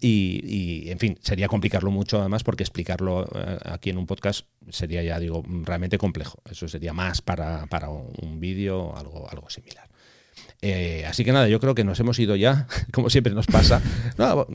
[0.00, 5.02] y, en fin, sería complicarlo mucho además porque explicarlo eh, aquí en un podcast sería
[5.02, 6.38] ya, digo, realmente complejo.
[6.50, 9.93] Eso sería más para, para un vídeo o algo, algo similar.
[10.62, 13.80] Eh, así que nada, yo creo que nos hemos ido ya, como siempre nos pasa.
[14.16, 14.46] No,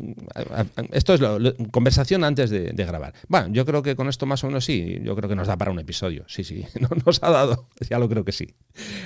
[0.92, 3.14] esto es lo, lo, conversación antes de, de, grabar.
[3.28, 5.58] Bueno, yo creo que con esto más o menos sí, yo creo que nos da
[5.58, 6.24] para un episodio.
[6.28, 8.56] Sí, sí, no, nos ha dado, ya lo creo que sí.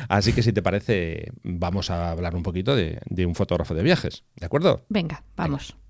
[0.10, 3.84] Así que si te parece, vamos a hablar un poquito de, de un fotógrafo de
[3.84, 4.86] viajes, ¿de acuerdo?
[4.90, 5.72] Venga, vamos.
[5.72, 5.83] Venga.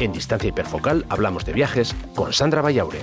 [0.00, 3.00] En Distancia Hiperfocal hablamos de viajes con Sandra Bayaure.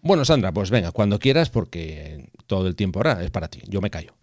[0.00, 3.62] Bueno, Sandra, pues venga, cuando quieras, porque todo el tiempo ahora es para ti.
[3.66, 4.14] Yo me callo.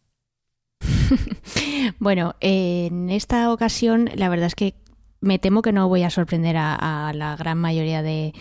[1.99, 4.75] bueno, eh, en esta ocasión la verdad es que
[5.21, 8.33] me temo que no voy a sorprender a, la gran mayoría de,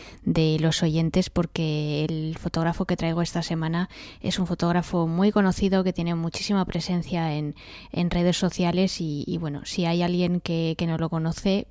[0.60, 3.90] los oyentes porque el fotógrafo que traigo esta semana
[4.22, 7.54] es un fotógrafo muy conocido que tiene muchísima presencia en,
[7.92, 11.66] redes sociales y, bueno, si hay alguien que, no lo conoce,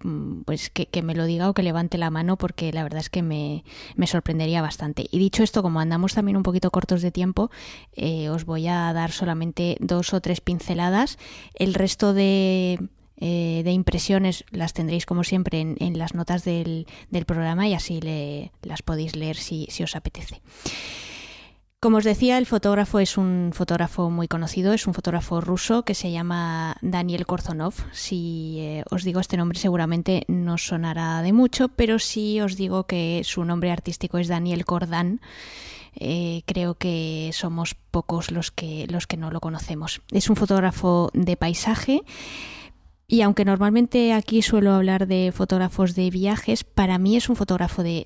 [0.46, 3.24] pues que, me lo diga o que levante la mano porque la verdad es que
[3.24, 3.64] me,
[3.96, 5.08] me sorprendería bastante.
[5.12, 7.50] Y dicho esto, como andamos también un poquito cortos de tiempo,
[7.96, 11.18] eh, os voy a dar solamente dos o tres pinceladas.
[11.56, 12.80] El resto de
[13.22, 16.88] eh, de impresiones las tendréis como siempre en, las notas del,
[17.28, 18.00] programa y así
[18.62, 20.42] las podéis leer si, os apetece.
[21.82, 25.96] Como os decía, el fotógrafo es un fotógrafo muy conocido, es un fotógrafo ruso que
[25.96, 27.74] se llama Daniel Korzonov.
[27.92, 32.86] Si eh, os digo este nombre seguramente no sonará de mucho, pero si os digo
[32.86, 35.22] que su nombre artístico es Daniel Kordan,
[35.96, 40.02] eh, creo que somos pocos los que, los que no lo conocemos.
[40.12, 42.04] Es un fotógrafo de paisaje.
[43.12, 47.82] Y aunque normalmente aquí suelo hablar de fotógrafos de viajes, para mí es un fotógrafo
[47.82, 48.06] de,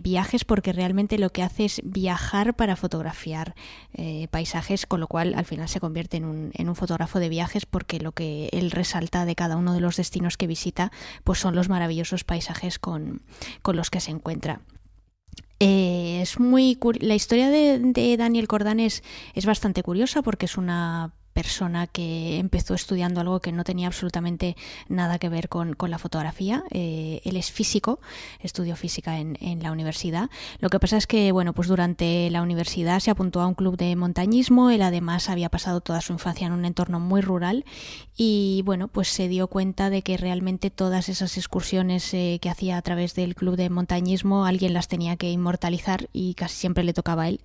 [0.00, 3.56] viajes porque realmente lo que hace es viajar para fotografiar
[3.92, 7.98] eh, paisajes, con lo cual al final se convierte en un, fotógrafo de viajes porque
[7.98, 10.92] lo que él resalta de cada uno de los destinos que visita
[11.24, 13.22] pues son los maravillosos paisajes con,
[13.64, 14.60] los que se encuentra.
[15.58, 19.02] Eh, es muy la historia de, de Daniel Cordán es,
[19.34, 24.56] es bastante curiosa porque es una persona que empezó estudiando algo que no tenía absolutamente
[24.88, 26.64] nada que ver con, con la fotografía.
[26.70, 28.00] Eh, él es físico,
[28.40, 30.30] estudió física en, en, la universidad.
[30.60, 33.76] Lo que pasa es que, bueno, pues durante la universidad se apuntó a un club
[33.76, 34.70] de montañismo.
[34.70, 37.66] Él además había pasado toda su infancia en un entorno muy rural
[38.16, 42.78] y, bueno, pues se dio cuenta de que realmente todas esas excursiones eh, que hacía
[42.78, 46.94] a través del club de montañismo alguien las tenía que inmortalizar y casi siempre le
[46.94, 47.40] tocaba a él.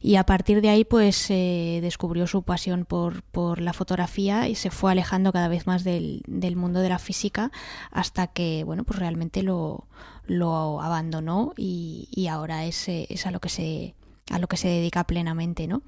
[0.00, 4.54] Y a partir de ahí, pues eh, descubrió su pasión por por la fotografía y
[4.54, 7.50] se fue alejando cada vez más del, del, mundo de la física
[7.90, 9.86] hasta que, bueno, pues realmente lo,
[10.26, 13.94] lo abandonó y, y ahora es, es, a lo que se
[14.30, 15.82] a lo que se dedica plenamente, ¿no?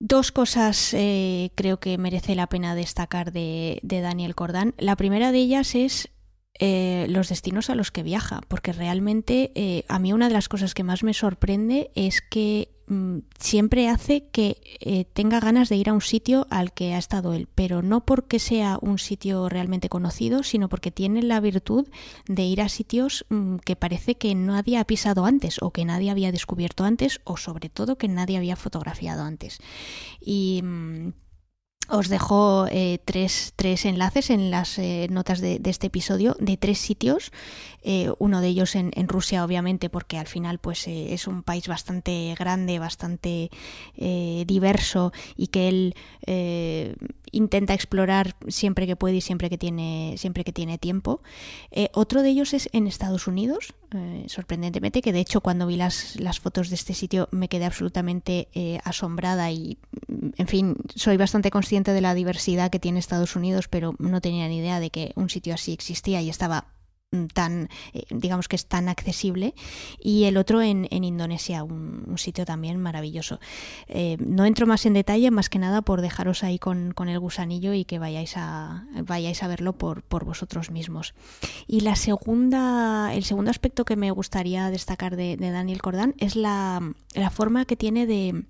[0.00, 4.74] Dos cosas eh, creo que merece la pena destacar de, de Daniel Cordán.
[4.78, 6.08] La primera de ellas es
[6.60, 10.48] eh, los destinos a los que viaja, porque realmente eh, a mí una de las
[10.48, 15.76] cosas que más me sorprende es que mm, siempre hace que eh, tenga ganas de
[15.76, 19.48] ir a un sitio al que ha estado él, pero no porque sea un sitio
[19.48, 21.88] realmente conocido, sino porque tiene la virtud
[22.26, 26.10] de ir a sitios mm, que parece que nadie ha pisado antes o que nadie
[26.10, 29.58] había descubierto antes o sobre todo que nadie había fotografiado antes.
[30.20, 30.60] Y...
[30.62, 31.12] Mm,
[31.88, 36.78] os dejo eh, tres, tres, enlaces en las eh, notas de, este episodio de tres
[36.78, 37.32] sitios.
[37.82, 42.34] Eh, uno de ellos en, Rusia, obviamente, porque al final pues, es un país bastante
[42.38, 43.50] grande, bastante
[43.96, 45.94] diverso y que él
[47.32, 51.22] intenta explorar siempre que puede y siempre que tiene, siempre que tiene tiempo.
[51.70, 55.76] Eh, otro de ellos es en Estados Unidos, eh, sorprendentemente, que de hecho cuando vi
[55.76, 59.78] las, las fotos de este sitio me quedé absolutamente eh, asombrada y,
[60.36, 64.48] en fin, soy bastante consciente de la diversidad que tiene Estados Unidos, pero no tenía
[64.48, 66.66] ni idea de que un sitio así existía y estaba
[67.32, 69.54] tan, eh, digamos que es tan accesible,
[69.98, 73.38] y el otro en, en Indonesia, un, sitio también maravilloso.
[73.86, 77.72] Eh, no entro más en detalle, más que nada por dejaros ahí con, el gusanillo
[77.72, 81.14] y que vayáis a, vayáis a verlo por, por vosotros mismos.
[81.66, 86.82] Y la segunda, el segundo aspecto que me gustaría destacar de, Daniel Cordán es la,
[87.14, 88.44] la forma que tiene de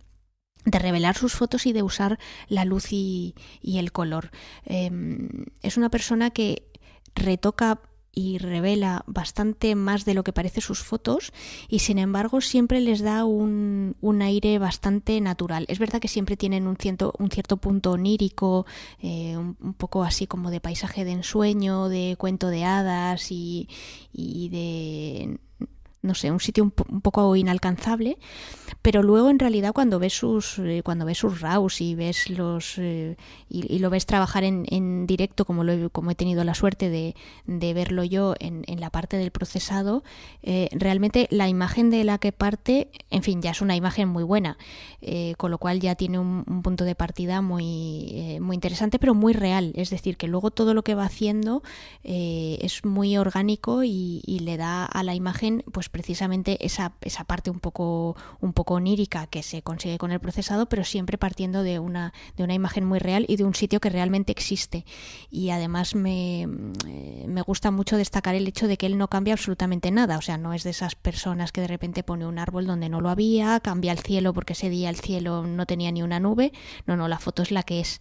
[0.65, 4.31] de revelar sus fotos y de usar la luz y, el color.
[4.67, 6.69] Em, es una persona que
[7.15, 7.81] retoca
[8.13, 11.33] y revela bastante más de lo que parece sus fotos
[11.69, 15.65] y sin embargo siempre les da un, un aire bastante natural.
[15.69, 18.67] Es verdad que siempre tienen un cierto, un cierto punto onírico,
[19.01, 23.69] eh, un, poco así como de paisaje de ensueño, de cuento de hadas y,
[24.13, 25.39] y de
[26.03, 28.19] no sé, un sitio un, poco inalcanzable,
[28.83, 32.79] pero luego en realidad cuando ves sus eh, cuando ves sus RAWs y ves los
[32.79, 33.17] eh,
[33.49, 36.89] y, lo ves trabajar en, en directo como lo he, como he tenido la suerte
[36.89, 40.05] de, de verlo yo en, en, la parte del procesado,
[40.43, 44.23] eh, realmente la imagen de la que parte, en fin, ya es una imagen muy
[44.23, 44.57] buena,
[45.37, 49.73] con lo cual ya tiene un, punto de partida muy muy interesante, pero muy real,
[49.75, 51.63] es decir, que luego todo lo que va haciendo
[52.03, 57.25] es muy orgánico y, y le da a la imagen pues pues precisamente esa, esa
[57.25, 61.63] parte un poco, un poco onírica que se consigue con el procesado, pero siempre partiendo
[61.63, 64.85] de una, de una imagen muy real y de un sitio que realmente existe.
[65.31, 66.43] Y además me,
[66.87, 70.23] eh, me gusta mucho destacar el hecho de que él no cambia absolutamente nada, o
[70.23, 73.11] sea, no es de esas personas que de repente pone un árbol donde no lo
[73.11, 76.53] había, cambia el cielo porque ese día el cielo no tenía ni una nube,
[76.87, 77.99] no, no, la foto es la que es.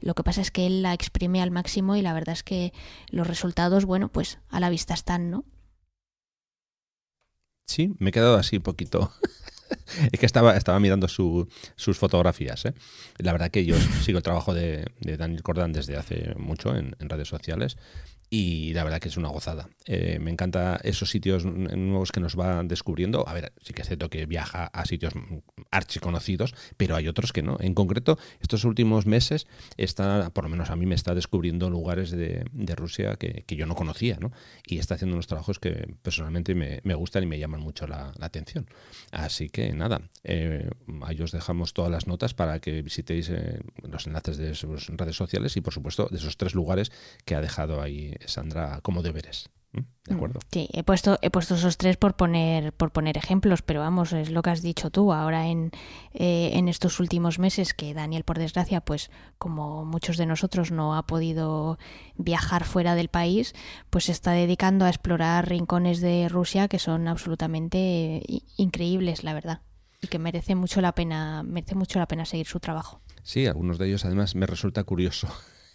[0.00, 2.72] Lo que pasa es que él la exprime al máximo y la verdad es que
[3.10, 5.44] los resultados, bueno, pues a la vista están, ¿no?
[7.72, 9.10] Sí, me he quedado así un poquito.
[10.12, 11.48] es que estaba, estaba mirando sus
[11.94, 12.66] fotografías.
[12.66, 12.74] ¿eh?
[13.16, 17.28] La verdad que yo sigo el trabajo de, Daniel Cordán desde hace mucho en redes
[17.28, 17.78] sociales
[18.34, 19.68] y la verdad que es una gozada.
[19.84, 23.28] Eh, me encanta esos sitios nuevos que nos va descubriendo.
[23.28, 25.12] A ver, sí que es cierto que viaja a sitios
[25.70, 27.58] archiconocidos, pero hay otros que no.
[27.60, 32.10] En concreto, estos últimos meses está, por lo menos a mí me está descubriendo lugares
[32.10, 34.32] de, Rusia que, yo no conocía, ¿no?
[34.66, 38.66] Y está haciendo unos trabajos que personalmente me, gustan y me llaman mucho la, atención.
[39.10, 40.70] Así que nada, eh,
[41.02, 45.16] ahí os dejamos todas las notas para que visitéis eh, los enlaces de sus redes
[45.16, 46.90] sociales y por supuesto de esos tres lugares
[47.26, 49.50] que ha dejado ahí Sandra como deberes.
[50.04, 50.40] ¿De acuerdo?
[50.50, 54.30] Sí, he puesto, he puesto esos tres por poner, por poner ejemplos, pero vamos, es
[54.30, 55.12] lo que has dicho tú.
[55.12, 55.70] Ahora en,
[56.12, 60.96] eh, en estos últimos meses que Daniel, por desgracia, pues como muchos de nosotros no
[60.96, 61.78] ha podido
[62.16, 63.54] viajar fuera del país,
[63.90, 68.22] pues se está dedicando a explorar rincones de Rusia que son absolutamente
[68.56, 69.62] increíbles, la verdad.
[70.02, 73.00] Y que merece mucho la pena, merece mucho la pena seguir su trabajo.
[73.22, 75.28] Sí, algunos de ellos además me resulta curioso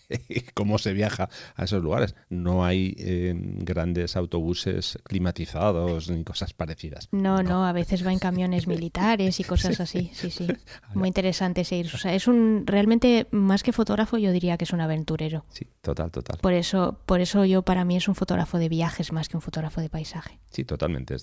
[0.54, 2.16] cómo se viaja a esos lugares.
[2.30, 7.10] No hay eh, grandes autobuses climatizados ni cosas parecidas.
[7.12, 10.12] No, no, a veces va en camiones militares y cosas así.
[10.14, 10.48] Sí, sí.
[10.94, 11.92] Muy interesante seguir.
[11.94, 15.46] O sea, es un realmente más que fotógrafo, yo diría que es un aventurero.
[15.50, 16.40] Sí, total, total.
[16.42, 19.42] Por eso, por eso yo para mí es un fotógrafo de viajes más que un
[19.42, 20.40] fotógrafo de paisaje.
[20.52, 21.16] Sí, totalmente.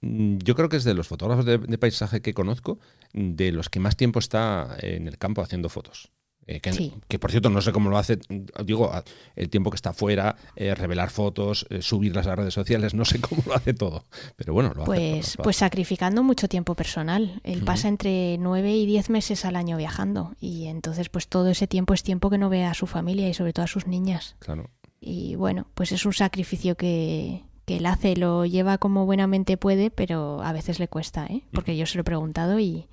[0.00, 2.78] Mm, yo creo que es de los fotógrafos de paisaje que conozco,
[3.12, 6.10] de los que más tiempo está en el campo haciendo fotos.
[6.50, 6.62] Eh,
[7.08, 8.18] que, por cierto no sé cómo lo hace,
[8.64, 8.90] digo,
[9.36, 13.04] el tiempo que está fuera, eh, revelar fotos, eh, subirlas a las redes sociales, no
[13.04, 15.42] sé cómo lo hace todo, pero bueno, lo pues, hace.
[15.42, 17.42] Pues sacrificando mucho tiempo personal.
[17.44, 21.66] Él pasa entre nueve y diez meses al año viajando y entonces pues todo ese
[21.66, 24.34] tiempo es tiempo que no ve a su familia y sobre todo a sus niñas.
[24.38, 24.70] Claro.
[25.00, 29.90] Y bueno, pues es un sacrificio que, que él hace, lo lleva como buenamente puede,
[29.90, 31.42] pero a veces le cuesta, ¿eh?
[31.52, 32.88] porque yo se lo he preguntado y,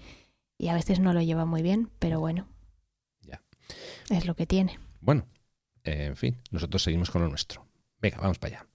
[0.57, 2.47] y a veces no lo lleva muy bien, pero bueno.
[4.09, 4.79] Es lo que tiene.
[5.01, 5.27] Bueno,
[5.83, 7.65] en fin, nosotros seguimos con lo nuestro.
[7.99, 8.67] Venga, vamos para allá.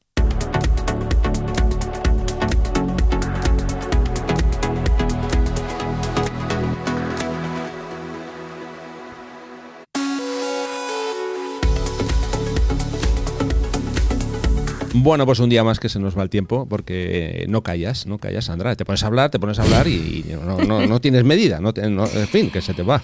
[15.03, 18.19] Bueno, pues un día más que se nos va el tiempo porque no callas, no
[18.19, 18.77] callas, Sandra.
[18.77, 20.27] Te pones a hablar, te pones a hablar y
[20.67, 21.59] no, tienes medida.
[21.59, 23.03] No, en fin, que se te, va,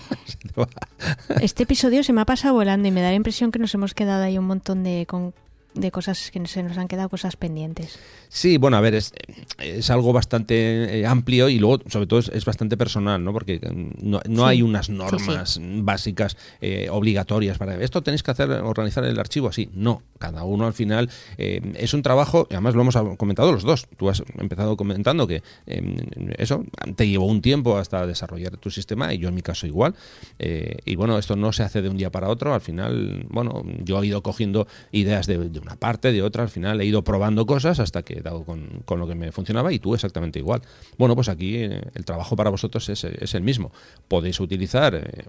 [1.41, 3.95] Este episodio se me ha pasado volando y me da la impresión que nos hemos
[3.95, 5.33] quedado ahí un montón de, con,
[5.77, 7.99] de cosas que se nos han quedado cosas pendientes.
[8.29, 9.13] Sí, bueno, a ver, es,
[9.59, 13.33] es algo bastante eh, amplio y luego, sobre todo, es, bastante personal, ¿no?
[13.33, 18.51] Porque mm, no, no hay unas normas básicas eh, obligatorias para esto tenéis que hacer,
[18.51, 19.69] organizar el archivo así.
[19.75, 23.87] No, cada uno al final eh, es un trabajo, además lo hemos comentado los dos.
[23.97, 25.97] Tú has empezado comentando que em,
[26.39, 26.65] eso
[26.95, 29.95] te llevó un tiempo hasta desarrollar tu sistema y yo en mi caso igual.
[30.39, 32.55] y bueno, esto no se hace de un día para otro.
[32.55, 36.43] Al final, bueno, yo he ido cogiendo ideas de, de una parte, de otra.
[36.43, 39.73] Al final he ido probando cosas hasta que dado con, con, lo que me funcionaba
[39.73, 40.63] y tú exactamente igual.
[40.97, 43.73] Bueno, pues aquí eh, el trabajo para vosotros es, es, el mismo.
[44.09, 45.25] Podéis utilizar eh,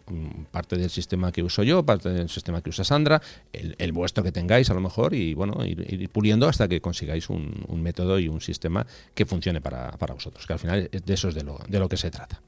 [0.51, 3.21] parte del sistema que uso yo, parte del sistema que usa Sandra,
[3.51, 7.65] el, vuestro que tengáis a lo mejor y bueno, ir, puliendo hasta que consigáis un,
[7.81, 11.35] método y un sistema que funcione para, para vosotros, que al final de eso es
[11.35, 12.41] de lo, de lo que se trata.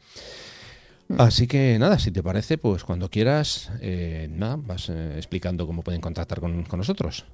[1.18, 6.02] Así que nada, si te parece, pues cuando quieras, eh, nada, vas explicando cómo pueden
[6.02, 7.26] contactar con, con nosotros.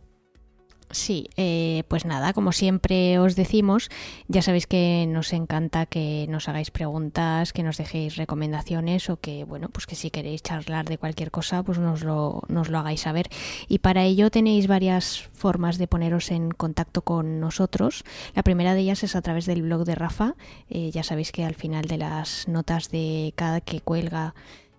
[0.92, 3.90] Sí, eh, pues nada, como siempre os decimos,
[4.28, 9.44] ya sabéis que nos encanta que nos hagáis preguntas, que nos dejéis recomendaciones o que,
[9.46, 13.02] bueno, pues que si queréis charlar de cualquier cosa, pues nos lo, nos lo hagáis
[13.02, 13.30] saber.
[13.68, 18.04] Y para ello tenéis varias formas de poneros en contacto con nosotros.
[18.36, 20.36] La primera de ellas es a través del blog de Rafa.
[20.70, 24.36] Eh, ya sabéis que al final de las notas de cada que cuelga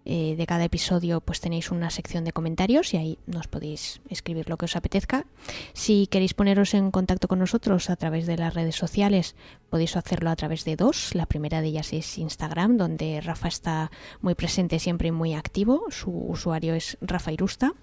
[0.09, 4.49] eh, de cada episodio pues tenéis una sección de comentarios y ahí nos podéis escribir
[4.49, 5.27] lo que os apetezca.
[5.73, 9.35] Si queréis poneros en contacto con nosotros a través de las redes sociales,
[9.69, 11.15] podéis hacerlo a través de dos.
[11.17, 13.91] La primera de ellas es Instagram, donde Rafa está
[14.21, 15.83] muy presente siempre y muy activo.
[15.91, 17.75] Su usuario es Rafa Irusta.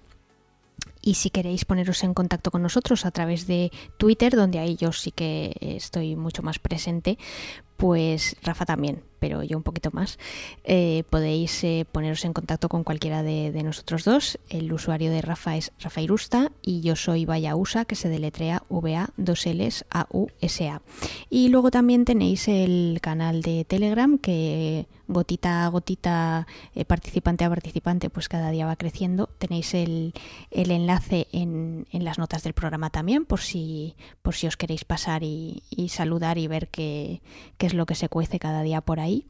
[1.02, 4.90] Y si queréis poneros en contacto con nosotros a través de Twitter, donde ahí yo
[4.92, 7.18] sí que estoy mucho más presente,
[7.76, 10.18] pues Rafa también, pero yo un poquito más.
[10.64, 14.38] Eh, podéis eh, poneros en contacto con cualquiera de, nosotros dos.
[14.48, 19.10] El usuario de Rafa es Rafa Irusta y yo soy Vayausa, que se deletrea VA
[19.16, 20.82] 2 Ls A U S A.
[21.30, 27.48] Y luego también tenéis el canal de Telegram que gotita a gotita, eh, participante a
[27.48, 29.28] participante, pues cada día va creciendo.
[29.38, 30.14] Tenéis el,
[30.50, 34.84] el enlace en, en, las notas del programa también, por si, por si os queréis
[34.84, 37.20] pasar y, y saludar y ver qué,
[37.64, 39.24] qué es lo que se cuece cada día por ahí.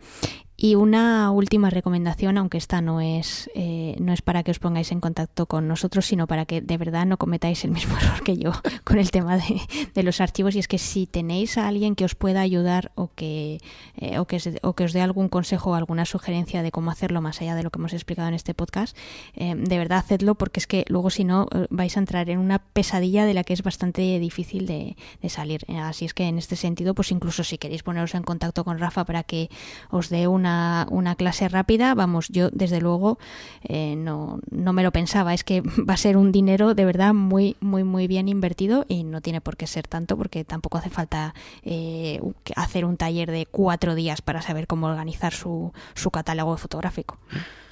[0.56, 4.92] Y una última recomendación, aunque esta no es, eh, no es para que os pongáis
[4.92, 8.36] en contacto con nosotros, sino para que de verdad no cometáis el mismo error que
[8.36, 8.52] yo
[8.84, 12.14] con el tema de, los archivos, y es que si tenéis a alguien que os
[12.14, 13.58] pueda ayudar o que,
[13.96, 17.20] eh, o, que o que os dé algún consejo o alguna sugerencia de cómo hacerlo
[17.20, 18.96] más allá de lo que hemos explicado en este podcast,
[19.34, 22.60] eh, de verdad hacedlo porque es que luego si no vais a entrar en una
[22.60, 25.62] pesadilla de la que es bastante difícil de, de salir.
[25.80, 29.04] Así es que en este sentido, pues incluso si queréis poneros en contacto con Rafa
[29.04, 29.50] para que
[29.90, 33.18] os dé un una, clase rápida, vamos, yo desde luego
[33.62, 35.34] eh, no, no me lo pensaba.
[35.34, 39.04] Es que va a ser un dinero de verdad muy, muy, muy bien invertido y
[39.04, 42.20] no tiene por qué ser tanto porque tampoco hace falta eh,
[42.56, 47.18] hacer un taller de cuatro días para saber cómo organizar su, su catálogo fotográfico.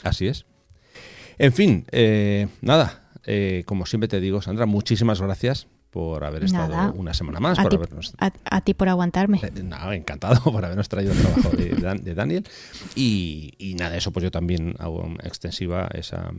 [0.02, 0.46] Así es.
[1.38, 3.08] En fin, eh, nada,
[3.66, 7.58] como siempre te digo, Sandra, muchísimas gracias por haber estado una semana más.
[7.58, 9.40] A, por ti, a, ti, por aguantarme.
[9.42, 12.48] Eh, no, encantado por habernos traído el trabajo de, Daniel.
[12.94, 16.32] Y, y, nada, eso pues yo también hago extensiva esa,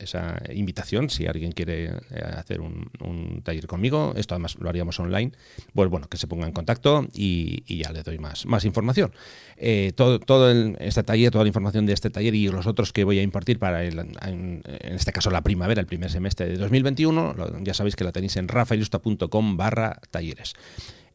[0.00, 1.08] esa invitación.
[1.08, 1.92] Si alguien quiere eh,
[2.36, 5.30] hacer un, taller conmigo, esto además lo haríamos online,
[5.72, 9.12] pues bueno, que se ponga en contacto y, ya le doy más, más información.
[9.56, 13.04] Eh, todo, todo este taller, toda la información de este taller y los otros que
[13.04, 17.72] voy a impartir para, en, este caso, la primavera, el primer semestre de 2021, ya
[17.72, 20.54] sabéis que la tenéis en Rafa com barra talleres.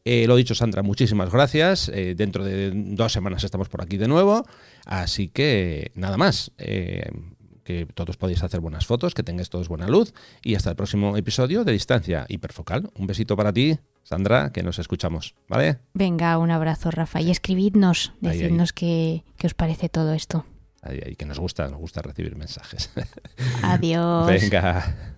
[0.03, 1.89] Eh, lo dicho, Sandra, muchísimas gracias.
[1.89, 4.45] Eh, dentro de dos semanas estamos por aquí de nuevo.
[4.85, 6.51] Así que nada más.
[6.57, 7.09] Eh,
[7.63, 10.13] que todos podéis hacer buenas fotos, que tengáis todos buena luz.
[10.43, 12.89] Y hasta el próximo episodio de Distancia Hiperfocal.
[12.95, 15.35] Un besito para ti, Sandra, que nos escuchamos.
[15.47, 15.79] ¿Vale?
[15.93, 17.21] Venga, un abrazo, Rafa.
[17.21, 20.45] Y escribidnos, decidnos qué, os parece todo esto.
[20.81, 22.89] Ahí, que nos gusta, nos gusta recibir mensajes.
[23.61, 24.25] Adiós.
[24.41, 25.17] Venga.